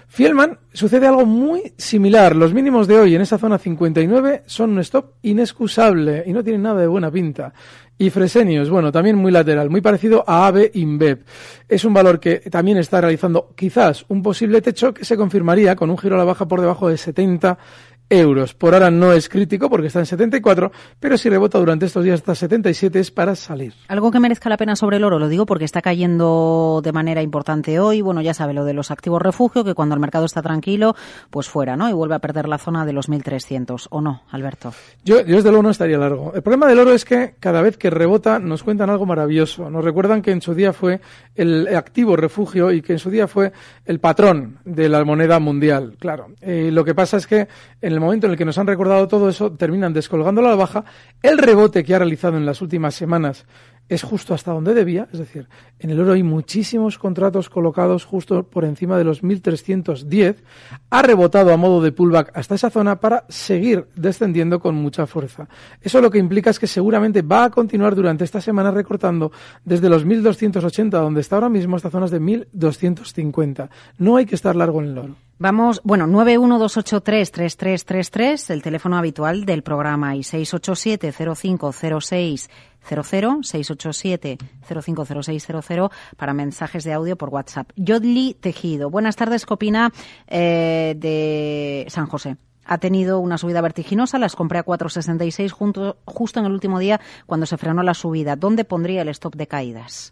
Fielman 0.08 0.58
sucede 0.74 1.06
algo 1.06 1.26
muy 1.26 1.74
similar. 1.78 2.36
Los 2.36 2.54
mínimos 2.54 2.88
de 2.88 2.98
hoy 2.98 3.16
en 3.16 3.22
esa 3.22 3.38
zona 3.38 3.60
59 3.60 4.44
son 4.48 4.72
un 4.72 4.80
stop 4.80 5.14
inexcusable 5.22 6.24
y 6.26 6.34
no 6.34 6.44
tienen 6.44 6.64
nada 6.64 6.82
de 6.82 6.88
buena 6.88 7.12
pinta. 7.12 7.54
Y 8.00 8.10
Fresenius, 8.10 8.70
bueno, 8.70 8.92
también 8.92 9.18
muy 9.18 9.32
lateral, 9.32 9.70
muy 9.70 9.82
parecido 9.82 10.24
a 10.26 10.48
AB 10.48 10.72
InBev. 10.74 11.24
Es 11.68 11.84
un 11.84 11.94
valor 11.94 12.20
que 12.20 12.38
también 12.40 12.78
está 12.78 13.02
realizando 13.02 13.54
quizás 13.56 14.06
un 14.08 14.24
posible 14.24 14.62
techo 14.62 14.94
que 14.94 15.06
se 15.06 15.18
confirmaría 15.18 15.76
con 15.76 15.90
un 15.90 15.98
giro 15.98 16.16
a 16.16 16.20
la 16.20 16.24
baja 16.24 16.48
por 16.48 16.62
debajo 16.62 16.90
de 16.90 16.98
70 16.98 17.58
euros. 18.10 18.54
Por 18.54 18.74
ahora 18.74 18.90
no 18.92 19.14
es 19.14 19.30
crítico 19.30 19.70
porque 19.70 19.88
está 19.88 20.00
en 20.00 20.06
74, 20.06 20.72
pero 21.00 21.18
si 21.18 21.30
rebota 21.30 21.60
durante 21.60 21.86
estos 21.86 22.04
días 22.04 22.20
hasta 22.20 22.36
77 22.36 23.00
es 23.00 23.12
para 23.12 23.36
salir. 23.36 23.74
Algo 23.88 24.12
que 24.12 24.20
merezca 24.20 24.50
la 24.50 24.58
pena 24.58 24.76
sobre 24.76 24.98
el 24.98 25.04
oro, 25.04 25.20
lo 25.20 25.28
digo 25.28 25.46
porque 25.46 25.66
está 25.66 25.82
cayendo 25.82 26.82
de 26.84 26.92
manera 26.92 27.22
importante 27.22 27.80
hoy. 27.80 28.02
Bueno, 28.02 28.22
ya 28.22 28.34
sabe 28.34 28.54
lo 28.54 28.66
de 28.66 28.74
los 28.74 28.92
activos 28.92 29.22
refugio, 29.22 29.64
que 29.64 29.74
cuando 29.74 29.96
el 29.96 30.02
mercado 30.02 30.26
está 30.26 30.42
tranquilo, 30.42 30.96
pues 31.30 31.50
fuera, 31.50 31.76
¿no? 31.76 31.90
Y 31.90 31.94
vuelve 31.94 32.16
a 32.16 32.20
perder 32.20 32.48
la 32.48 32.58
zona 32.58 32.86
de 32.86 32.94
los 32.94 33.10
1.300. 33.10 33.88
¿O 33.90 34.02
no, 34.02 34.24
Alberto? 34.32 34.74
Yo, 35.04 35.22
yo 35.26 35.36
desde 35.36 35.50
luego 35.50 35.64
no 35.64 35.70
estaría 35.70 35.98
largo. 35.98 36.32
El 36.34 36.42
problema 36.42 36.68
del 36.68 36.80
oro 36.80 36.94
es 36.94 37.06
que 37.06 37.36
cada 37.40 37.62
vez 37.62 37.78
que 37.78 37.90
rebota 37.90 38.40
nos 38.40 38.64
cuentan 38.64 38.90
algo 38.90 39.06
maravilloso. 39.06 39.70
Nos 39.70 39.84
recuerdan 39.84 40.22
que 40.22 40.32
en 40.32 40.42
su 40.42 40.54
día 40.54 40.74
fue 40.74 41.02
el 41.36 41.68
activo 41.76 42.16
refugio 42.16 42.72
y 42.72 42.82
que 42.82 42.94
en 42.94 43.00
su 43.00 43.10
día 43.10 43.28
fue 43.28 43.52
el 43.86 44.00
patrón 44.00 44.60
de 44.66 44.90
la 44.90 45.04
moneda 45.04 45.40
mundial. 45.40 45.96
Claro, 46.00 46.28
eh, 46.42 46.70
lo 46.72 46.84
que 46.84 46.96
pasa 46.96 47.18
es 47.18 47.28
que 47.28 47.48
en 47.82 47.97
el 47.98 48.02
momento 48.02 48.28
en 48.28 48.32
el 48.32 48.38
que 48.38 48.46
nos 48.46 48.58
han 48.58 48.68
recordado 48.68 49.08
todo 49.08 49.30
eso, 49.30 49.52
terminan 49.52 49.94
descolgándolo 49.94 50.50
la 50.50 50.56
baja. 50.56 50.86
El 51.22 51.38
rebote 51.38 51.84
que 51.84 51.96
ha 51.96 52.00
realizado 52.00 52.38
en 52.38 52.46
las 52.46 52.62
últimas 52.62 52.96
semanas 52.96 53.46
es 53.90 54.04
justo 54.04 54.34
hasta 54.34 54.52
donde 54.52 54.74
debía, 54.74 55.08
es 55.12 55.20
decir, 55.20 55.48
en 55.80 55.90
el 55.90 56.00
oro 56.00 56.14
hay 56.14 56.24
muchísimos 56.24 56.98
contratos 56.98 57.50
colocados 57.50 58.06
justo 58.06 58.44
por 58.44 58.66
encima 58.66 58.98
de 58.98 59.04
los 59.04 59.24
1310, 59.24 60.44
ha 60.90 61.02
rebotado 61.02 61.54
a 61.54 61.58
modo 61.58 61.82
de 61.82 61.92
pullback 61.92 62.32
hasta 62.36 62.56
esa 62.56 62.70
zona 62.70 63.00
para 63.00 63.26
seguir 63.30 63.88
descendiendo 63.96 64.60
con 64.60 64.76
mucha 64.76 65.08
fuerza. 65.08 65.48
Eso 65.82 66.02
lo 66.02 66.12
que 66.12 66.20
implica 66.20 66.50
es 66.50 66.60
que 66.60 66.68
seguramente 66.68 67.22
va 67.22 67.46
a 67.46 67.50
continuar 67.50 67.96
durante 67.96 68.24
esta 68.24 68.42
semana 68.42 68.72
recortando 68.72 69.32
desde 69.64 69.90
los 69.90 70.06
1280, 70.06 71.00
donde 71.00 71.22
está 71.22 71.38
ahora 71.38 71.50
mismo, 71.50 71.76
hasta 71.76 71.90
zonas 71.90 72.12
de 72.12 72.20
1250. 72.20 73.70
No 73.98 74.18
hay 74.18 74.26
que 74.26 74.36
estar 74.36 74.56
largo 74.56 74.82
en 74.82 74.90
el 74.90 74.98
oro. 74.98 75.16
Vamos, 75.40 75.82
bueno, 75.84 76.08
912833333, 76.08 78.50
el 78.50 78.64
teléfono 78.64 78.98
habitual 78.98 79.46
del 79.46 79.62
programa, 79.62 80.16
y 80.16 80.22
687-050600, 80.22 82.50
687-050600, 82.96 85.92
para 86.16 86.34
mensajes 86.34 86.84
de 86.84 86.94
audio 86.94 87.16
por 87.18 87.30
WhatsApp. 87.30 87.70
Yodli 87.76 88.36
Tejido, 88.40 88.90
buenas 88.90 89.16
tardes, 89.16 89.46
¿qué 89.46 89.54
opina 89.54 89.92
eh, 90.28 90.96
de 90.98 91.86
San 91.90 92.08
José? 92.08 92.38
ha 92.68 92.80
tenido 92.80 93.20
una 93.20 93.38
subida 93.38 93.62
vertiginosa, 93.62 94.20
las 94.20 94.36
compré 94.36 94.60
a 94.60 94.66
4,66 94.66 95.52
junto, 95.52 95.96
justo 96.04 96.42
en 96.42 96.48
el 96.48 96.52
último 96.52 96.80
día 96.80 97.00
cuando 97.26 97.46
se 97.46 97.56
frenó 97.58 97.82
la 97.82 97.94
subida. 97.94 98.36
¿Dónde 98.36 98.66
pondría 98.66 99.04
el 99.04 99.10
stop 99.10 99.36
de 99.36 99.48
caídas? 99.48 100.12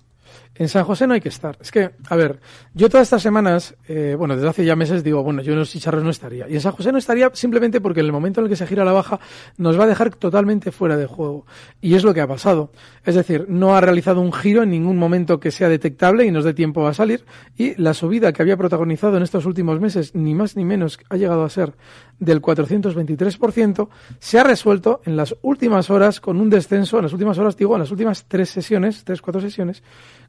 En 0.58 0.70
San 0.70 0.86
José 0.86 1.06
no 1.06 1.14
hay 1.14 1.22
que 1.22 1.30
estar. 1.30 1.58
Es 1.60 1.70
que, 1.70 1.92
a 2.08 2.16
ver, 2.16 2.40
yo 2.74 2.90
todas 2.90 3.06
estas 3.06 3.22
semanas, 3.22 3.76
eh, 3.90 4.16
bueno, 4.18 4.36
desde 4.36 4.48
hace 4.48 4.66
ya 4.66 4.78
meses 4.78 5.04
digo, 5.04 5.22
bueno, 5.22 5.42
yo 5.42 5.52
en 5.52 5.60
los 5.60 5.70
chicharros 5.70 6.02
no 6.02 6.10
estaría. 6.10 6.48
Y 6.48 6.54
en 6.54 6.62
San 6.62 6.72
José 6.72 6.94
no 6.94 6.98
estaría 6.98 7.30
simplemente 7.34 7.82
porque 7.82 8.00
en 8.00 8.06
el 8.06 8.14
momento 8.14 8.40
en 8.40 8.46
el 8.46 8.50
que 8.50 8.56
se 8.56 8.66
gira 8.66 8.86
la 8.86 8.94
baja 8.94 9.20
nos 9.58 9.78
va 9.78 9.84
a 9.84 9.88
dejar 9.88 10.16
totalmente 10.16 10.72
fuera 10.72 10.96
de 10.96 11.08
juego. 11.08 11.46
Y 11.82 11.96
es 11.96 12.06
lo 12.06 12.14
que 12.14 12.22
ha 12.22 12.28
pasado. 12.28 12.72
Es 13.04 13.16
decir, 13.16 13.48
no 13.50 13.76
ha 13.76 13.82
realizado 13.82 14.22
un 14.22 14.32
giro 14.32 14.64
en 14.64 14.70
ningún 14.70 14.98
momento 14.98 15.42
que 15.42 15.52
sea 15.52 15.68
detectable 15.68 16.26
y 16.26 16.32
nos 16.32 16.46
dé 16.46 16.54
tiempo 16.54 16.88
a 16.88 16.94
salir. 16.94 17.26
Y 17.58 17.76
la 17.82 17.94
subida 17.94 18.32
que 18.32 18.42
había 18.42 18.56
protagonizado 18.56 19.18
en 19.18 19.24
estos 19.24 19.46
últimos 19.46 19.82
meses, 19.82 20.16
ni 20.16 20.36
más 20.36 20.56
ni 20.56 20.64
menos, 20.64 21.00
ha 21.10 21.18
llegado 21.18 21.44
a 21.44 21.50
ser 21.50 21.74
del 22.20 22.42
423%, 22.42 23.90
se 24.20 24.40
ha 24.40 24.44
resuelto 24.44 25.02
en 25.06 25.18
las 25.18 25.36
últimas 25.42 25.90
horas 25.90 26.22
con 26.22 26.40
un 26.40 26.50
descenso, 26.50 26.98
en 26.98 27.04
las 27.04 27.14
últimas 27.14 27.38
horas, 27.38 27.58
digo, 27.58 27.76
en 27.76 27.82
las 27.82 27.92
últimas 27.92 28.26
tres 28.26 28.50
sesiones, 28.50 29.04
tres, 29.04 29.22
cuatro 29.22 29.42
sesiones, 29.42 29.84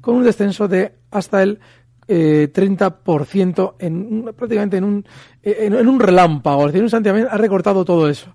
con 0.07 0.15
un 0.15 0.23
descenso 0.23 0.69
de 0.69 0.93
hasta 1.11 1.43
el 1.43 1.59
eh, 2.07 2.49
30% 2.55 3.75
en 3.81 3.95
un- 3.97 4.33
prácticamente 4.37 4.77
en 4.77 4.85
un, 4.85 5.05
en, 5.43 5.75
en 5.75 5.89
un 5.89 5.99
relámpago, 5.99 6.61
es 6.61 6.67
decir, 6.67 6.79
en 6.79 6.83
un 6.83 6.87
instante 6.87 7.11
ha 7.29 7.37
recortado 7.37 7.85
todo 7.85 8.09
eso. 8.09 8.33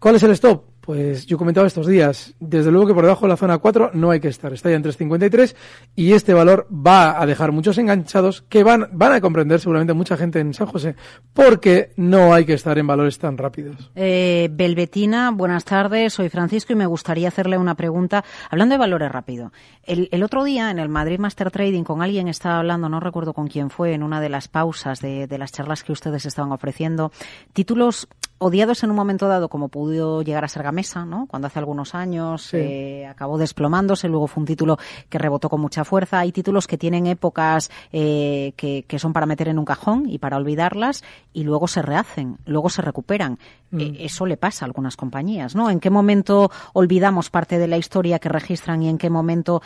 ¿Cuál 0.00 0.16
es 0.16 0.22
el 0.24 0.32
stop? 0.32 0.64
Pues 0.84 1.24
yo 1.24 1.38
comentaba 1.38 1.66
estos 1.66 1.86
días, 1.86 2.34
desde 2.40 2.70
luego 2.70 2.86
que 2.86 2.92
por 2.92 3.04
debajo 3.04 3.24
de 3.24 3.30
la 3.30 3.38
zona 3.38 3.56
4 3.56 3.92
no 3.94 4.10
hay 4.10 4.20
que 4.20 4.28
estar, 4.28 4.52
está 4.52 4.68
ya 4.68 4.76
en 4.76 4.84
3.53 4.84 5.56
y 5.96 6.12
este 6.12 6.34
valor 6.34 6.68
va 6.70 7.18
a 7.22 7.24
dejar 7.24 7.52
muchos 7.52 7.78
enganchados 7.78 8.42
que 8.50 8.62
van, 8.62 8.90
van 8.92 9.12
a 9.12 9.22
comprender 9.22 9.60
seguramente 9.60 9.94
mucha 9.94 10.18
gente 10.18 10.40
en 10.40 10.52
San 10.52 10.66
José 10.66 10.94
porque 11.32 11.92
no 11.96 12.34
hay 12.34 12.44
que 12.44 12.52
estar 12.52 12.76
en 12.76 12.86
valores 12.86 13.18
tan 13.18 13.38
rápidos. 13.38 13.92
Eh, 13.94 14.50
Belvetina, 14.52 15.30
buenas 15.30 15.64
tardes, 15.64 16.12
soy 16.12 16.28
Francisco 16.28 16.74
y 16.74 16.76
me 16.76 16.84
gustaría 16.84 17.28
hacerle 17.28 17.56
una 17.56 17.76
pregunta 17.76 18.22
hablando 18.50 18.74
de 18.74 18.78
valores 18.78 19.10
rápido. 19.10 19.52
El, 19.84 20.22
otro 20.22 20.44
día 20.44 20.70
en 20.70 20.78
el 20.78 20.90
Madrid 20.90 21.18
Master 21.18 21.50
Trading 21.50 21.84
con 21.84 22.02
alguien 22.02 22.28
estaba 22.28 22.58
hablando, 22.58 22.90
no 22.90 23.00
recuerdo 23.00 23.32
con 23.32 23.46
quién 23.46 23.70
fue, 23.70 23.94
en 23.94 24.02
una 24.02 24.20
de 24.20 24.28
las 24.28 24.48
pausas 24.48 25.00
de, 25.00 25.28
de 25.28 25.38
las 25.38 25.50
charlas 25.50 25.82
que 25.82 25.92
ustedes 25.92 26.26
estaban 26.26 26.52
ofreciendo, 26.52 27.10
títulos 27.54 28.06
odiados 28.44 28.82
en 28.84 28.90
un 28.90 28.96
momento 28.96 29.26
dado, 29.28 29.48
como 29.48 29.68
pudo 29.68 30.22
llegar 30.22 30.44
a 30.44 30.48
ser 30.48 30.62
Gamesa, 30.62 31.04
¿no? 31.04 31.26
Cuando 31.26 31.46
hace 31.46 31.58
algunos 31.58 31.94
años 31.94 32.42
Sí. 32.42 32.56
eh, 32.58 33.06
acabó 33.06 33.38
desplomándose, 33.38 34.08
luego 34.08 34.26
fue 34.26 34.42
un 34.42 34.46
título 34.46 34.78
que 35.08 35.18
rebotó 35.18 35.48
con 35.48 35.60
mucha 35.60 35.84
fuerza. 35.84 36.18
Hay 36.20 36.32
títulos 36.32 36.66
que 36.66 36.78
tienen 36.78 37.06
épocas 37.06 37.70
eh, 37.92 38.52
que, 38.56 38.84
que 38.86 38.98
son 38.98 39.12
para 39.12 39.26
meter 39.26 39.48
en 39.48 39.58
un 39.58 39.64
cajón 39.64 40.04
y 40.08 40.18
para 40.18 40.36
olvidarlas 40.36 41.02
y 41.32 41.44
luego 41.44 41.66
se 41.68 41.82
rehacen, 41.82 42.38
luego 42.46 42.68
se 42.70 42.82
recuperan. 42.82 43.38
Eh, 43.76 43.96
eso 44.00 44.24
le 44.26 44.36
pasa 44.36 44.64
a 44.64 44.66
algunas 44.66 44.96
compañías, 44.96 45.56
¿no? 45.56 45.68
¿En 45.70 45.80
qué 45.80 45.90
momento 45.90 46.50
olvidamos 46.74 47.30
parte 47.30 47.58
de 47.58 47.66
la 47.66 47.76
historia 47.76 48.18
que 48.20 48.28
registran 48.28 48.82
y 48.82 48.88
en 48.88 48.98
qué 48.98 49.10
momento 49.10 49.62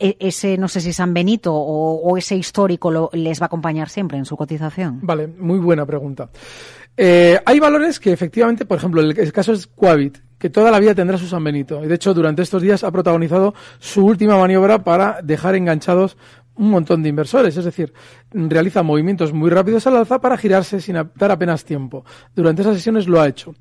e- 0.00 0.16
ese, 0.18 0.58
no 0.58 0.66
sé 0.66 0.80
si 0.80 0.92
San 0.92 1.14
Benito 1.14 1.54
o, 1.54 1.94
o 2.02 2.16
ese 2.16 2.34
histórico 2.34 2.90
lo- 2.90 3.10
les 3.12 3.40
va 3.40 3.44
a 3.44 3.46
acompañar 3.46 3.88
siempre 3.88 4.18
en 4.18 4.24
su 4.24 4.36
cotización? 4.36 4.98
Vale, 5.02 5.28
muy 5.28 5.60
buena 5.60 5.86
pregunta. 5.86 6.28
Eh, 6.96 7.38
hay 7.44 7.58
valores 7.58 7.98
que 7.98 8.12
efectivamente, 8.12 8.64
por 8.64 8.78
ejemplo, 8.78 9.00
el, 9.00 9.18
el 9.18 9.32
caso 9.32 9.52
es 9.52 9.66
Quabit, 9.66 10.18
que 10.38 10.50
toda 10.50 10.70
la 10.70 10.80
vida 10.80 10.94
tendrá 10.94 11.16
su 11.18 11.26
San 11.26 11.44
Benito. 11.44 11.84
Y 11.84 11.88
de 11.88 11.94
hecho, 11.94 12.14
durante 12.14 12.42
estos 12.42 12.62
días 12.62 12.84
ha 12.84 12.90
protagonizado 12.90 13.54
su 13.78 14.04
última 14.04 14.36
maniobra 14.36 14.82
para 14.82 15.20
dejar 15.22 15.54
enganchados 15.54 16.16
un 16.54 16.70
montón 16.70 17.02
de 17.02 17.08
inversores. 17.08 17.56
Es 17.56 17.64
decir, 17.64 17.92
realiza 18.32 18.82
movimientos 18.82 19.32
muy 19.32 19.50
rápidos 19.50 19.86
al 19.86 19.96
alza 19.96 20.20
para 20.20 20.36
girarse 20.36 20.80
sin 20.80 20.96
dar 21.14 21.30
apenas 21.30 21.64
tiempo. 21.64 22.04
Durante 22.34 22.62
esas 22.62 22.76
sesiones 22.76 23.06
lo 23.06 23.20
ha 23.20 23.28
hecho. 23.28 23.54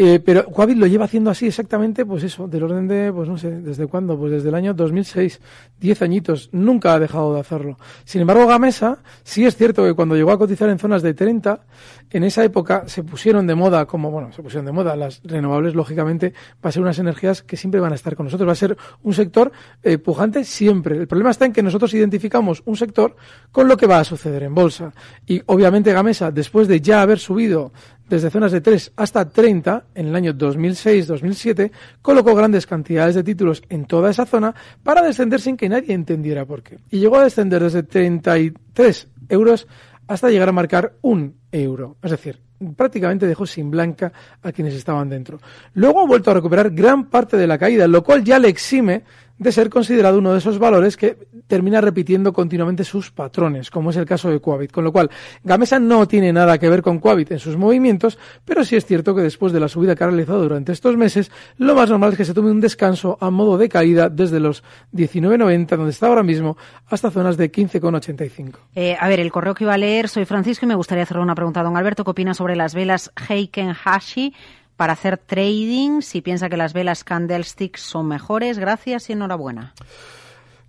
Eh, 0.00 0.20
pero 0.24 0.46
Quabit 0.46 0.78
lo 0.78 0.86
lleva 0.86 1.06
haciendo 1.06 1.28
así 1.28 1.48
exactamente, 1.48 2.06
pues 2.06 2.22
eso, 2.22 2.46
del 2.46 2.62
orden 2.62 2.86
de, 2.86 3.12
pues 3.12 3.28
no 3.28 3.36
sé, 3.36 3.50
¿desde 3.50 3.88
cuándo? 3.88 4.16
Pues 4.16 4.30
desde 4.30 4.48
el 4.48 4.54
año 4.54 4.72
2006, 4.72 5.40
10 5.80 6.02
añitos, 6.02 6.50
nunca 6.52 6.94
ha 6.94 7.00
dejado 7.00 7.34
de 7.34 7.40
hacerlo. 7.40 7.78
Sin 8.04 8.20
embargo, 8.20 8.46
Gamesa, 8.46 8.98
sí 9.24 9.44
es 9.44 9.56
cierto 9.56 9.82
que 9.82 9.94
cuando 9.94 10.14
llegó 10.14 10.30
a 10.30 10.38
cotizar 10.38 10.70
en 10.70 10.78
zonas 10.78 11.02
de 11.02 11.14
30, 11.14 11.66
en 12.10 12.22
esa 12.22 12.44
época 12.44 12.84
se 12.86 13.02
pusieron 13.02 13.48
de 13.48 13.56
moda, 13.56 13.86
como, 13.86 14.12
bueno, 14.12 14.30
se 14.30 14.40
pusieron 14.40 14.66
de 14.66 14.70
moda, 14.70 14.94
las 14.94 15.20
renovables, 15.24 15.74
lógicamente, 15.74 16.32
va 16.64 16.68
a 16.68 16.70
ser 16.70 16.82
unas 16.82 17.00
energías 17.00 17.42
que 17.42 17.56
siempre 17.56 17.80
van 17.80 17.90
a 17.90 17.96
estar 17.96 18.14
con 18.14 18.26
nosotros, 18.26 18.46
va 18.46 18.52
a 18.52 18.54
ser 18.54 18.76
un 19.02 19.14
sector 19.14 19.50
eh, 19.82 19.98
pujante 19.98 20.44
siempre. 20.44 20.96
El 20.96 21.08
problema 21.08 21.32
está 21.32 21.44
en 21.44 21.52
que 21.52 21.62
nosotros 21.64 21.92
identificamos 21.92 22.62
un 22.66 22.76
sector 22.76 23.16
con 23.50 23.66
lo 23.66 23.76
que 23.76 23.88
va 23.88 23.98
a 23.98 24.04
suceder 24.04 24.44
en 24.44 24.54
bolsa. 24.54 24.92
Y 25.26 25.42
obviamente 25.46 25.92
Gamesa, 25.92 26.30
después 26.30 26.68
de 26.68 26.80
ya 26.80 27.02
haber 27.02 27.18
subido 27.18 27.72
desde 28.08 28.30
zonas 28.30 28.52
de 28.52 28.60
3 28.60 28.92
hasta 28.96 29.28
30 29.28 29.84
en 29.94 30.06
el 30.06 30.16
año 30.16 30.32
2006-2007, 30.34 31.70
colocó 32.02 32.34
grandes 32.34 32.66
cantidades 32.66 33.14
de 33.14 33.24
títulos 33.24 33.62
en 33.68 33.84
toda 33.86 34.10
esa 34.10 34.26
zona 34.26 34.54
para 34.82 35.02
descender 35.02 35.40
sin 35.40 35.56
que 35.56 35.68
nadie 35.68 35.94
entendiera 35.94 36.44
por 36.44 36.62
qué. 36.62 36.78
Y 36.90 36.98
llegó 37.00 37.18
a 37.18 37.24
descender 37.24 37.62
desde 37.62 37.82
33 37.82 39.08
euros 39.28 39.66
hasta 40.06 40.30
llegar 40.30 40.48
a 40.48 40.52
marcar 40.52 40.94
un 41.02 41.34
euro. 41.52 41.96
Es 42.02 42.10
decir, 42.10 42.40
prácticamente 42.76 43.26
dejó 43.26 43.46
sin 43.46 43.70
blanca 43.70 44.12
a 44.42 44.52
quienes 44.52 44.74
estaban 44.74 45.08
dentro. 45.08 45.38
Luego 45.74 46.00
ha 46.00 46.06
vuelto 46.06 46.30
a 46.30 46.34
recuperar 46.34 46.70
gran 46.70 47.08
parte 47.08 47.36
de 47.36 47.46
la 47.46 47.58
caída, 47.58 47.86
lo 47.86 48.02
cual 48.02 48.24
ya 48.24 48.38
le 48.38 48.48
exime 48.48 49.04
de 49.38 49.52
ser 49.52 49.70
considerado 49.70 50.18
uno 50.18 50.32
de 50.32 50.38
esos 50.38 50.58
valores 50.58 50.96
que 50.96 51.16
termina 51.46 51.80
repitiendo 51.80 52.32
continuamente 52.32 52.84
sus 52.84 53.10
patrones, 53.10 53.70
como 53.70 53.90
es 53.90 53.96
el 53.96 54.04
caso 54.04 54.30
de 54.30 54.40
Quabit. 54.40 54.72
Con 54.72 54.84
lo 54.84 54.92
cual, 54.92 55.10
Gamesa 55.44 55.78
no 55.78 56.06
tiene 56.06 56.32
nada 56.32 56.58
que 56.58 56.68
ver 56.68 56.82
con 56.82 56.98
Quabit 56.98 57.32
en 57.32 57.38
sus 57.38 57.56
movimientos, 57.56 58.18
pero 58.44 58.64
sí 58.64 58.76
es 58.76 58.84
cierto 58.84 59.14
que 59.14 59.22
después 59.22 59.52
de 59.52 59.60
la 59.60 59.68
subida 59.68 59.94
que 59.94 60.04
ha 60.04 60.08
realizado 60.08 60.42
durante 60.42 60.72
estos 60.72 60.96
meses, 60.96 61.30
lo 61.56 61.74
más 61.74 61.88
normal 61.90 62.12
es 62.12 62.18
que 62.18 62.24
se 62.24 62.34
tome 62.34 62.50
un 62.50 62.60
descanso 62.60 63.16
a 63.20 63.30
modo 63.30 63.56
de 63.58 63.68
caída 63.68 64.08
desde 64.08 64.40
los 64.40 64.62
19.90, 64.92 65.76
donde 65.76 65.90
está 65.90 66.08
ahora 66.08 66.22
mismo, 66.22 66.56
hasta 66.88 67.10
zonas 67.10 67.36
de 67.36 67.50
15,85. 67.50 68.54
Eh, 68.74 68.96
a 68.98 69.08
ver, 69.08 69.20
el 69.20 69.32
correo 69.32 69.54
que 69.54 69.64
iba 69.64 69.74
a 69.74 69.78
leer, 69.78 70.08
soy 70.08 70.24
Francisco 70.24 70.66
y 70.66 70.68
me 70.68 70.74
gustaría 70.74 71.04
hacerle 71.04 71.22
una 71.22 71.34
pregunta 71.34 71.60
a 71.60 71.64
don 71.64 71.76
Alberto. 71.76 72.04
¿Qué 72.04 72.10
opina 72.10 72.34
sobre 72.34 72.56
las 72.56 72.74
velas 72.74 73.12
Heiken 73.28 73.74
Hashi 73.84 74.34
para 74.78 74.92
hacer 74.92 75.18
trading? 75.18 76.02
Si 76.02 76.22
piensa 76.22 76.48
que 76.48 76.56
las 76.56 76.72
velas 76.72 77.02
Candlesticks 77.02 77.80
son 77.80 78.06
mejores, 78.06 78.58
gracias 78.58 79.10
y 79.10 79.12
enhorabuena. 79.12 79.74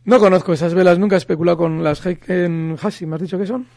No 0.04 0.20
conozco 0.20 0.52
esas 0.52 0.74
velas, 0.74 0.98
nunca 0.98 1.16
he 1.16 1.20
especulado 1.20 1.58
con 1.60 1.84
las 1.84 2.04
Heiken 2.04 2.76
Hashi, 2.82 3.06
¿me 3.06 3.16
has 3.16 3.22
dicho 3.22 3.38
que 3.38 3.46
son? 3.46 3.68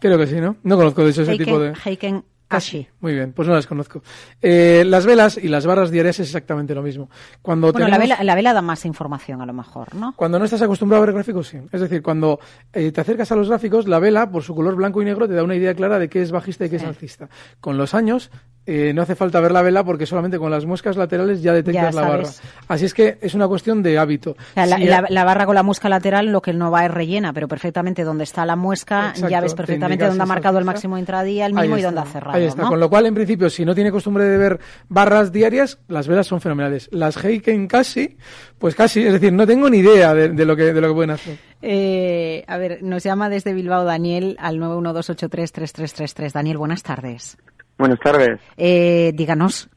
Creo 0.00 0.18
que 0.18 0.26
sí, 0.26 0.40
¿no? 0.40 0.56
No 0.64 0.76
conozco 0.76 1.04
de 1.04 1.10
hecho 1.10 1.22
ese 1.22 1.38
tipo 1.38 1.60
de... 1.60 1.68
Heiken, 1.68 1.82
Heiken 1.84 2.24
Hashi. 2.48 2.88
Muy 2.98 3.14
bien, 3.14 3.32
pues 3.32 3.46
no 3.46 3.54
las 3.54 3.68
conozco. 3.68 4.02
Eh, 4.42 4.82
las 4.84 5.06
velas 5.06 5.38
y 5.40 5.46
las 5.46 5.64
barras 5.66 5.92
diarias 5.92 6.18
es 6.18 6.26
exactamente 6.26 6.74
lo 6.74 6.82
mismo. 6.82 7.08
Cuando 7.40 7.70
Bueno, 7.70 7.86
la 7.86 7.98
vela, 7.98 8.24
la 8.24 8.34
vela 8.34 8.52
da 8.52 8.62
más 8.62 8.84
información 8.84 9.40
a 9.40 9.46
lo 9.46 9.52
mejor, 9.52 9.94
¿no? 9.94 10.14
Cuando 10.16 10.40
no 10.40 10.46
estás 10.46 10.62
acostumbrado 10.62 11.04
a 11.04 11.06
ver 11.06 11.14
gráficos, 11.14 11.46
sí. 11.46 11.58
Es 11.70 11.80
decir, 11.80 12.02
cuando 12.02 12.40
eh, 12.72 12.90
te 12.90 13.00
acercas 13.00 13.30
a 13.30 13.36
los 13.36 13.48
gráficos, 13.48 13.86
la 13.86 14.00
vela, 14.00 14.32
por 14.32 14.42
su 14.42 14.56
color 14.56 14.74
blanco 14.74 15.00
y 15.00 15.04
negro, 15.04 15.28
te 15.28 15.34
da 15.34 15.44
una 15.44 15.54
idea 15.54 15.74
clara 15.74 16.00
de 16.00 16.08
qué 16.08 16.22
es 16.22 16.32
bajista 16.32 16.66
y 16.66 16.70
qué 16.70 16.76
es 16.76 16.84
alcista. 16.84 17.28
Con 17.60 17.78
los 17.78 17.94
años, 17.94 18.32
eh, 18.72 18.92
no 18.94 19.02
hace 19.02 19.14
falta 19.14 19.40
ver 19.40 19.52
la 19.52 19.62
vela 19.62 19.82
porque 19.84 20.06
solamente 20.06 20.38
con 20.38 20.50
las 20.50 20.64
muescas 20.64 20.96
laterales 20.96 21.42
ya 21.42 21.52
detectas 21.52 21.94
Ya 21.94 22.00
la 22.00 22.08
barra. 22.08 22.28
Así 22.68 22.84
es 22.84 22.94
que 22.94 23.18
es 23.20 23.34
una 23.34 23.48
cuestión 23.48 23.82
de 23.82 23.98
hábito. 23.98 24.30
O 24.32 24.36
sea, 24.54 24.66
la, 24.66 24.76
Si- 24.76 24.84
la- 24.84 25.04
la 25.08 25.24
barra 25.24 25.46
con 25.46 25.54
la 25.54 25.62
muesca 25.62 25.88
lateral 25.88 26.26
lo 26.32 26.40
que 26.42 26.52
no 26.52 26.70
va 26.70 26.84
es 26.86 26.90
rellena, 26.90 27.32
pero 27.32 27.48
perfectamente 27.48 28.04
donde 28.04 28.24
está 28.24 28.46
la 28.46 28.56
muesca 28.56 29.08
Exacto, 29.10 29.28
ya 29.28 29.40
ves 29.40 29.52
te 29.52 29.56
perfectamente 29.56 30.06
dónde 30.06 30.22
ha 30.22 30.26
marcado 30.26 30.58
el 30.58 30.64
máximo 30.64 30.96
intradía, 30.98 31.46
el 31.46 31.54
mínimo 31.54 31.78
y 31.78 31.82
dónde 31.82 32.00
ha 32.00 32.04
cerrado. 32.04 32.36
Ahí 32.38 32.44
está. 32.44 32.62
¿no? 32.62 32.68
Con 32.68 32.80
lo 32.80 32.88
cual, 32.88 33.06
en 33.06 33.14
principio, 33.14 33.50
si 33.50 33.64
no 33.64 33.74
tiene 33.74 33.90
costumbre 33.90 34.24
de 34.24 34.38
ver 34.38 34.60
barras 34.88 35.32
diarias, 35.32 35.78
las 35.88 36.06
velas 36.06 36.26
son 36.26 36.40
fenomenales. 36.40 36.88
Las 36.92 37.16
Heiken 37.24 37.66
casi, 37.66 38.16
pues 38.58 38.74
casi, 38.74 39.02
es 39.04 39.12
decir, 39.12 39.32
no 39.32 39.46
tengo 39.46 39.68
ni 39.68 39.78
idea 39.78 40.14
de, 40.14 40.28
de 40.28 40.44
lo 40.44 40.54
que 40.56 40.72
de 40.72 40.80
lo 40.80 40.88
que 40.88 40.94
pueden 40.94 41.10
hacer. 41.10 41.38
Eh, 41.62 42.44
a 42.46 42.56
ver, 42.56 42.82
nos 42.82 43.02
llama 43.02 43.28
desde 43.28 43.52
Bilbao 43.52 43.84
Daniel 43.84 44.36
al 44.38 44.58
912833333. 44.58 46.32
Daniel, 46.32 46.58
buenas 46.58 46.82
tardes. 46.82 47.36
Buenas 47.80 47.98
tardes. 48.00 48.38
Eh, 48.58 49.10
díganos. 49.14 49.70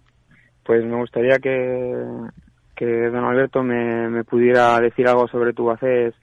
Pues 0.66 0.84
me 0.84 0.98
gustaría 0.98 1.39
que, 1.39 1.96
que 2.76 2.86
don 2.86 3.24
Alberto 3.24 3.63
me, 3.63 4.10
me 4.10 4.26
pudiera 4.26 4.78
decir 4.82 5.08
algo 5.08 5.26
sobre 5.30 5.54
Tubacés 5.54 6.13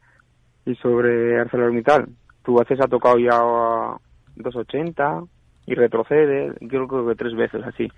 y 0.67 0.75
sobre 0.75 1.41
ArcelorMittal. 1.41 2.07
Tubacés 2.43 2.79
ha 2.83 2.87
tocado 2.87 3.19
ya 3.19 3.31
a 3.33 3.97
2.80 4.37 5.27
y 5.65 5.75
retrocede, 5.75 6.53
yo 6.61 6.87
creo 6.87 7.09
que 7.09 7.15
tres 7.15 7.35
veces 7.35 7.63
así. 7.65 7.91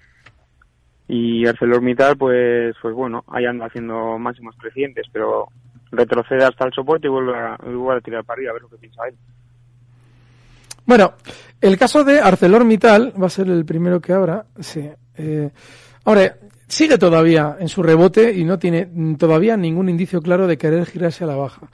Y 1.09 1.45
ArcelorMittal, 1.49 2.17
pues, 2.17 2.77
pues 2.81 2.95
bueno, 2.95 3.25
ahí 3.27 3.47
anda 3.47 3.67
haciendo 3.67 4.17
máximos 4.17 4.55
crecientes, 4.61 5.07
pero 5.13 5.49
retrocede 5.91 6.45
hasta 6.45 6.67
el 6.67 6.73
soporte 6.73 7.09
y 7.09 7.11
vuelve 7.11 7.37
a, 7.37 7.57
vuelve 7.57 7.99
a 7.99 8.01
tirar 8.01 8.25
para 8.25 8.37
arriba, 8.37 8.51
a 8.51 8.53
ver 8.53 8.63
lo 8.63 8.69
que 8.69 8.77
piensa 8.77 9.09
él. 9.09 9.17
Bueno, 10.85 11.15
el 11.61 11.79
caso 11.79 12.05
de 12.05 12.21
ArcelorMittal 12.21 13.15
va 13.21 13.27
a 13.27 13.31
ser 13.31 13.49
el 13.49 13.65
primero 13.65 14.01
que 14.01 14.13
abra. 14.13 14.47
Sí. 14.61 14.89
Eh, 15.17 15.51
ahora, 16.05 16.37
sigue 16.67 16.99
todavía 16.99 17.57
en 17.61 17.69
su 17.69 17.83
rebote 17.83 18.33
y 18.33 18.45
no 18.45 18.59
tiene 18.59 18.89
todavía 19.19 19.57
ningún 19.57 19.89
indicio 19.89 20.21
claro 20.23 20.47
de 20.47 20.59
querer 20.59 20.87
girarse 20.87 21.25
a 21.25 21.29
la 21.29 21.37
baja. 21.37 21.71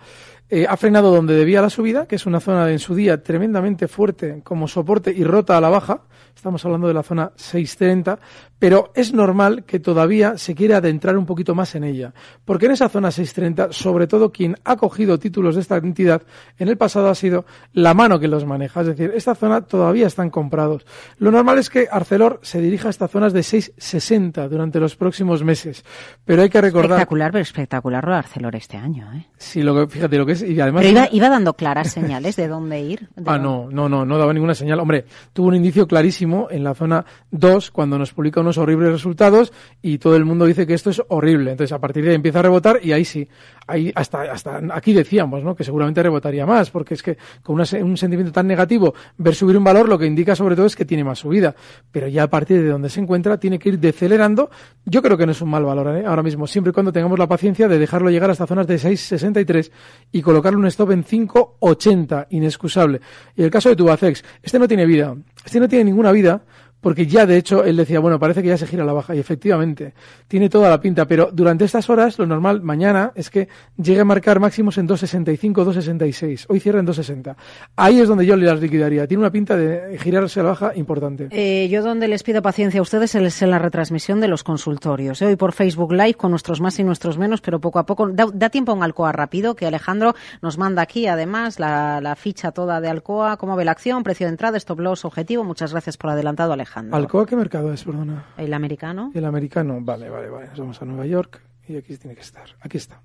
Eh, 0.50 0.66
ha 0.68 0.76
frenado 0.78 1.10
donde 1.10 1.34
debía 1.34 1.60
la 1.60 1.68
subida, 1.68 2.06
que 2.06 2.16
es 2.16 2.24
una 2.24 2.40
zona 2.40 2.70
en 2.70 2.78
su 2.78 2.94
día 2.94 3.22
tremendamente 3.22 3.86
fuerte 3.86 4.40
como 4.42 4.66
soporte 4.66 5.12
y 5.14 5.22
rota 5.22 5.58
a 5.58 5.60
la 5.60 5.68
baja. 5.68 6.02
Estamos 6.34 6.64
hablando 6.64 6.88
de 6.88 6.94
la 6.94 7.02
zona 7.02 7.32
630, 7.36 8.18
pero 8.58 8.90
es 8.94 9.12
normal 9.12 9.64
que 9.64 9.78
todavía 9.80 10.36
se 10.38 10.54
quiera 10.54 10.78
adentrar 10.78 11.16
un 11.16 11.26
poquito 11.26 11.54
más 11.54 11.74
en 11.74 11.84
ella, 11.84 12.12
porque 12.44 12.66
en 12.66 12.72
esa 12.72 12.88
zona 12.88 13.10
630, 13.10 13.72
sobre 13.72 14.06
todo 14.06 14.32
quien 14.32 14.56
ha 14.64 14.76
cogido 14.76 15.18
títulos 15.18 15.54
de 15.54 15.60
esta 15.60 15.76
entidad 15.76 16.22
en 16.58 16.68
el 16.68 16.76
pasado 16.76 17.08
ha 17.08 17.14
sido 17.14 17.44
la 17.72 17.94
mano 17.94 18.18
que 18.18 18.28
los 18.28 18.44
maneja, 18.44 18.80
es 18.80 18.88
decir, 18.88 19.12
esta 19.14 19.34
zona 19.34 19.60
todavía 19.62 20.06
están 20.06 20.30
comprados. 20.30 20.84
Lo 21.18 21.30
normal 21.30 21.58
es 21.58 21.70
que 21.70 21.88
Arcelor 21.90 22.40
se 22.42 22.60
dirija 22.60 22.88
a 22.88 22.90
estas 22.90 23.10
zonas 23.10 23.32
de 23.32 23.42
660 23.42 24.48
durante 24.48 24.80
los 24.80 24.96
próximos 24.96 25.44
meses, 25.44 25.84
pero 26.24 26.42
hay 26.42 26.48
que 26.50 26.60
recordar 26.60 26.98
Espectacular, 26.98 27.32
pero 27.32 27.42
espectacular 27.42 28.04
lo 28.04 28.12
de 28.12 28.18
Arcelor 28.18 28.56
este 28.56 28.76
año, 28.76 29.08
¿eh? 29.14 29.26
lo 29.62 29.74
que, 29.74 29.92
fíjate, 29.92 30.16
lo 30.18 30.26
que 30.26 30.32
es 30.32 30.42
y 30.42 30.60
además... 30.60 30.82
Pero 30.82 30.90
iba, 30.98 31.08
iba 31.12 31.28
dando 31.28 31.54
claras 31.54 31.92
señales 31.92 32.36
de 32.36 32.48
dónde 32.48 32.80
ir. 32.80 33.00
de 33.14 33.22
Ah, 33.26 33.38
dónde- 33.38 33.42
no, 33.42 33.68
no, 33.70 33.88
no, 33.88 34.04
no 34.04 34.18
daba 34.18 34.32
ninguna 34.32 34.54
señal. 34.54 34.80
Hombre, 34.80 35.04
tuvo 35.32 35.48
un 35.48 35.54
indicio 35.54 35.86
clarísimo 35.86 36.48
en 36.50 36.64
la 36.64 36.74
zona 36.74 37.04
2 37.30 37.70
cuando 37.70 37.98
nos 37.98 38.12
publica 38.12 38.40
horribles 38.56 38.92
resultados 38.92 39.52
y 39.82 39.98
todo 39.98 40.16
el 40.16 40.24
mundo 40.24 40.46
dice 40.46 40.66
que 40.66 40.74
esto 40.74 40.90
es 40.90 41.02
horrible. 41.08 41.50
Entonces, 41.50 41.72
a 41.72 41.80
partir 41.80 42.04
de 42.04 42.10
ahí 42.10 42.16
empieza 42.16 42.38
a 42.38 42.42
rebotar 42.42 42.80
y 42.82 42.92
ahí 42.92 43.04
sí, 43.04 43.28
ahí 43.66 43.92
hasta, 43.94 44.22
hasta 44.22 44.60
aquí 44.72 44.92
decíamos, 44.92 45.44
¿no? 45.44 45.54
Que 45.54 45.64
seguramente 45.64 46.02
rebotaría 46.02 46.46
más 46.46 46.70
porque 46.70 46.94
es 46.94 47.02
que 47.02 47.18
con 47.42 47.56
una 47.56 47.64
un 47.82 47.96
sentimiento 47.96 48.32
tan 48.32 48.46
negativo, 48.46 48.94
ver 49.18 49.34
subir 49.34 49.56
un 49.56 49.64
valor 49.64 49.88
lo 49.88 49.98
que 49.98 50.06
indica 50.06 50.34
sobre 50.34 50.56
todo 50.56 50.66
es 50.66 50.76
que 50.76 50.84
tiene 50.84 51.04
más 51.04 51.18
subida. 51.18 51.54
Pero 51.90 52.08
ya 52.08 52.22
a 52.22 52.30
partir 52.30 52.62
de 52.62 52.68
donde 52.68 52.88
se 52.88 53.00
encuentra 53.00 53.38
tiene 53.38 53.58
que 53.58 53.70
ir 53.70 53.78
decelerando. 53.78 54.50
Yo 54.84 55.02
creo 55.02 55.18
que 55.18 55.26
no 55.26 55.32
es 55.32 55.42
un 55.42 55.50
mal 55.50 55.64
valor 55.64 55.96
¿eh? 55.96 56.04
ahora 56.06 56.22
mismo, 56.22 56.46
siempre 56.46 56.70
y 56.70 56.72
cuando 56.72 56.92
tengamos 56.92 57.18
la 57.18 57.26
paciencia 57.26 57.68
de 57.68 57.78
dejarlo 57.78 58.10
llegar 58.10 58.30
hasta 58.30 58.46
zonas 58.46 58.66
de 58.66 58.76
6,63 58.76 59.70
y 60.12 60.22
colocarle 60.22 60.58
un 60.58 60.66
stop 60.66 60.92
en 60.92 61.04
5,80, 61.04 62.26
inexcusable. 62.30 63.00
Y 63.36 63.42
el 63.42 63.50
caso 63.50 63.68
de 63.68 63.76
Tubacex, 63.76 64.24
este 64.42 64.58
no 64.58 64.68
tiene 64.68 64.86
vida, 64.86 65.14
este 65.44 65.60
no 65.60 65.68
tiene 65.68 65.84
ninguna 65.84 66.12
vida, 66.12 66.42
porque 66.80 67.06
ya 67.06 67.26
de 67.26 67.36
hecho 67.36 67.64
él 67.64 67.76
decía, 67.76 68.00
bueno, 68.00 68.18
parece 68.18 68.42
que 68.42 68.48
ya 68.48 68.56
se 68.56 68.66
gira 68.66 68.84
la 68.84 68.92
baja, 68.92 69.14
y 69.14 69.18
efectivamente, 69.18 69.94
tiene 70.28 70.48
toda 70.48 70.70
la 70.70 70.80
pinta, 70.80 71.06
pero 71.06 71.30
durante 71.32 71.64
estas 71.64 71.88
horas 71.90 72.18
lo 72.18 72.26
normal 72.26 72.62
mañana 72.62 73.12
es 73.14 73.30
que 73.30 73.48
llegue 73.76 74.00
a 74.00 74.04
marcar 74.04 74.40
máximos 74.40 74.78
en 74.78 74.88
2,65, 74.88 75.52
2,66, 75.52 76.46
hoy 76.48 76.60
cierra 76.60 76.80
en 76.80 76.86
2,60. 76.86 77.36
Ahí 77.76 78.00
es 78.00 78.08
donde 78.08 78.26
yo 78.26 78.36
le 78.36 78.46
las 78.46 78.60
liquidaría, 78.60 79.06
tiene 79.06 79.22
una 79.22 79.32
pinta 79.32 79.56
de 79.56 79.98
girarse 79.98 80.40
a 80.40 80.42
la 80.44 80.48
baja 80.50 80.72
importante. 80.76 81.28
Eh, 81.30 81.68
yo 81.68 81.82
donde 81.82 82.08
les 82.08 82.22
pido 82.22 82.42
paciencia 82.42 82.80
a 82.80 82.82
ustedes 82.82 83.14
es 83.14 83.42
en 83.42 83.50
la 83.50 83.58
retransmisión 83.58 84.20
de 84.20 84.28
los 84.28 84.44
consultorios. 84.44 85.20
¿eh? 85.22 85.26
Hoy 85.26 85.36
por 85.36 85.52
Facebook 85.52 85.92
Live 85.92 86.14
con 86.14 86.30
nuestros 86.30 86.60
más 86.60 86.78
y 86.78 86.84
nuestros 86.84 87.18
menos, 87.18 87.40
pero 87.40 87.60
poco 87.60 87.78
a 87.78 87.86
poco. 87.86 88.08
Da, 88.08 88.26
da 88.32 88.50
tiempo 88.50 88.72
a 88.72 88.74
un 88.74 88.82
Alcoa 88.82 89.12
rápido, 89.12 89.54
que 89.54 89.66
Alejandro 89.66 90.14
nos 90.42 90.58
manda 90.58 90.82
aquí 90.82 91.06
además 91.06 91.58
la, 91.58 92.00
la 92.00 92.14
ficha 92.16 92.52
toda 92.52 92.80
de 92.80 92.88
Alcoa, 92.88 93.36
cómo 93.36 93.56
ve 93.56 93.64
la 93.64 93.72
acción, 93.72 94.02
precio 94.02 94.26
de 94.26 94.30
entrada, 94.30 94.56
stop 94.56 94.80
loss, 94.80 95.04
objetivo. 95.04 95.44
Muchas 95.44 95.72
gracias 95.72 95.96
por 95.96 96.10
adelantado, 96.10 96.52
Alejandro. 96.52 96.67
¿Alcoa 96.92 97.26
qué 97.26 97.36
mercado 97.36 97.72
es, 97.72 97.84
perdona? 97.84 98.26
El 98.36 98.54
americano. 98.54 99.10
El 99.14 99.24
americano, 99.24 99.78
vale, 99.80 100.08
vale, 100.08 100.28
vale. 100.28 100.48
Nos 100.48 100.58
vamos 100.58 100.82
a 100.82 100.84
Nueva 100.84 101.06
York 101.06 101.40
y 101.68 101.76
aquí 101.76 101.96
tiene 101.96 102.14
que 102.14 102.22
estar. 102.22 102.48
Aquí 102.60 102.76
está. 102.76 103.00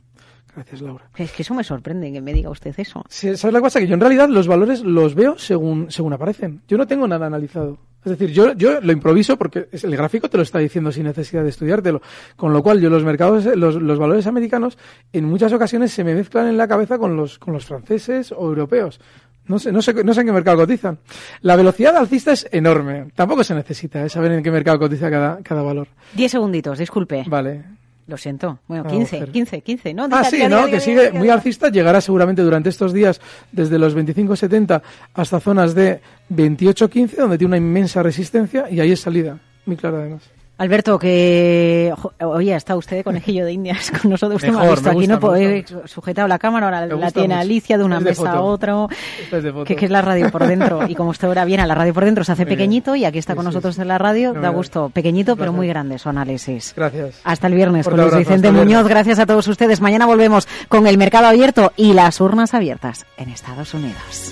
Gracias, 0.56 0.82
Laura. 0.82 1.10
Es 1.18 1.32
que 1.32 1.42
eso 1.42 1.54
me 1.56 1.64
sorprende 1.64 2.12
que 2.12 2.22
me 2.22 2.32
diga 2.34 2.50
usted 2.50 2.74
eso. 2.78 3.04
Sí, 3.10 3.36
¿Sabes 3.36 3.54
la 3.54 3.62
cosa? 3.62 3.80
Que 3.80 3.88
yo 3.88 3.96
en 3.96 4.00
realidad 4.00 4.30
los 4.30 4.48
valores 4.48 4.82
los 4.82 5.16
veo 5.16 5.38
según, 5.38 5.90
según 5.90 6.14
aparecen. 6.14 6.62
Yo 6.68 6.78
no 6.78 6.86
tengo 6.86 7.08
nada 7.08 7.26
analizado. 7.26 7.80
Es 8.06 8.12
decir, 8.12 8.32
yo, 8.32 8.54
yo 8.54 8.82
lo 8.82 8.92
improviso 8.92 9.38
porque 9.38 9.70
el 9.72 9.96
gráfico 9.96 10.30
te 10.30 10.38
lo 10.38 10.44
está 10.44 10.60
diciendo 10.60 10.92
sin 10.92 11.06
necesidad 11.06 11.44
de 11.44 11.50
estudiártelo. 11.50 12.02
Con 12.36 12.52
lo 12.52 12.62
cual, 12.62 12.82
yo 12.82 12.90
los 12.90 13.04
mercados, 13.04 13.46
los, 13.56 13.76
los 13.76 13.98
valores 13.98 14.28
americanos, 14.28 14.78
en 15.14 15.26
muchas 15.26 15.54
ocasiones 15.54 15.92
se 15.92 16.04
me 16.04 16.14
mezclan 16.14 16.48
en 16.48 16.58
la 16.58 16.68
cabeza 16.68 16.98
con 16.98 17.16
los, 17.16 17.40
con 17.40 17.54
los 17.54 17.66
franceses 17.66 18.32
o 18.34 18.46
europeos. 18.46 19.00
No 19.48 19.60
sé, 19.60 19.72
no 19.72 19.82
sé, 19.82 19.94
no 20.04 20.14
sé 20.14 20.22
en 20.22 20.28
qué 20.28 20.34
mercado 20.34 20.58
cotizan. 20.58 21.00
La 21.42 21.56
velocidad 21.56 21.96
alcista 21.98 22.32
es 22.32 22.48
enorme. 22.52 23.08
Tampoco 23.14 23.44
se 23.44 23.54
necesita 23.54 24.06
¿eh? 24.06 24.10
saber 24.10 24.32
en 24.32 24.44
qué 24.44 24.52
mercado 24.52 24.80
cotiza 24.80 25.10
cada, 25.12 25.40
cada 25.44 25.62
valor. 25.62 25.88
Diez 26.14 26.32
segunditos, 26.32 26.78
disculpe. 26.80 27.24
Vale. 27.28 27.64
Lo 28.08 28.18
siento. 28.18 28.60
Bueno, 28.68 28.84
Ah, 28.86 28.90
15, 28.90 29.16
mujer. 29.18 29.32
15, 29.32 29.62
15. 29.62 29.94
No, 29.94 30.08
Ah, 30.12 30.24
sí, 30.26 30.36
diga, 30.36 30.50
¿no? 30.50 30.58
diga, 30.66 30.72
que 30.72 30.80
sigue 30.82 31.12
muy 31.12 31.30
alcista, 31.30 31.70
llegará 31.70 32.02
seguramente 32.02 32.42
durante 32.42 32.68
estos 32.70 32.92
días 32.92 33.22
desde 33.52 33.80
los 33.80 33.96
25.70 33.96 34.82
hasta 35.14 35.40
zonas 35.40 35.74
de 35.74 36.02
28.15, 36.30 37.16
donde 37.16 37.38
tiene 37.38 37.50
una 37.50 37.58
inmensa 37.58 38.04
resistencia 38.04 38.70
y 38.70 38.80
ahí 38.82 38.92
es 38.92 39.00
salida, 39.00 39.40
muy 39.66 39.78
clara 39.78 40.00
además. 40.00 40.24
Alberto, 40.56 41.00
que 41.00 41.92
oye, 42.20 42.56
está 42.56 42.76
usted 42.76 42.98
de 42.98 43.04
conejillo 43.04 43.44
de 43.44 43.54
indias 43.54 43.92
con 44.02 44.12
nosotros. 44.12 44.36
Usted 44.38 44.50
me 44.54 44.60
ha 44.60 44.62
Mejor, 44.62 44.78
visto 44.78 44.90
aquí, 44.92 45.00
gusta, 45.08 45.20
no 45.20 45.36
he 45.84 45.88
sujetado 45.88 46.28
la 46.28 46.38
cámara, 46.40 46.68
ahora 46.68 46.86
la 46.86 47.12
tiene 47.12 47.30
mucho. 47.36 47.42
Alicia 47.42 47.78
de 47.78 47.84
una 47.84 47.98
Es 47.98 48.04
de 48.04 48.10
mesa 48.12 48.32
a 48.34 48.42
otra. 48.42 48.88
Esta 49.24 49.38
es 49.38 49.44
de 49.44 49.52
foto. 49.52 49.66
Que, 49.66 49.76
que 49.76 49.86
es 49.86 49.92
la 49.92 50.02
radio 50.04 50.32
por 50.32 50.46
dentro. 50.46 50.88
Y 50.88 50.96
como 50.96 51.10
usted 51.10 51.28
ahora 51.28 51.44
viene 51.44 51.64
a 51.64 51.66
la 51.66 51.74
radio 51.76 51.94
por 51.94 52.06
dentro, 52.06 52.24
se 52.24 52.32
hace 52.34 52.44
Muy 52.44 52.50
bien. 52.50 52.58
pequeñito 52.60 52.96
y 52.96 53.04
aquí 53.04 53.18
está 53.18 53.36
con 53.36 53.46
nosotros 53.46 53.78
en 53.80 53.88
la 53.88 53.98
radio. 53.98 54.34
No 54.34 54.42
Da 54.42 54.50
gusto. 54.50 54.90
Pequeñito, 54.94 55.36
pero 55.36 55.52
muy 55.54 55.68
grande 55.68 55.98
su 55.98 56.08
análisis. 56.10 56.74
Gracias. 56.76 57.20
Hasta 57.24 57.48
el 57.48 57.56
viernes 57.56 57.88
con 57.88 58.00
Luis 58.00 58.16
Vicente 58.16 58.52
Muñoz. 58.52 58.88
Gracias 58.88 59.18
a 59.20 59.26
todos 59.26 59.48
ustedes. 59.48 59.82
Mañana 59.82 60.06
volvemos 60.06 60.48
con 60.70 60.86
el 60.88 60.98
mercado 61.00 61.28
abierto 61.28 61.74
y 61.76 61.94
las 61.94 62.22
urnas 62.22 62.54
abiertas 62.54 63.06
en 63.18 63.30
Estados 63.30 63.74
Unidos. 63.74 64.32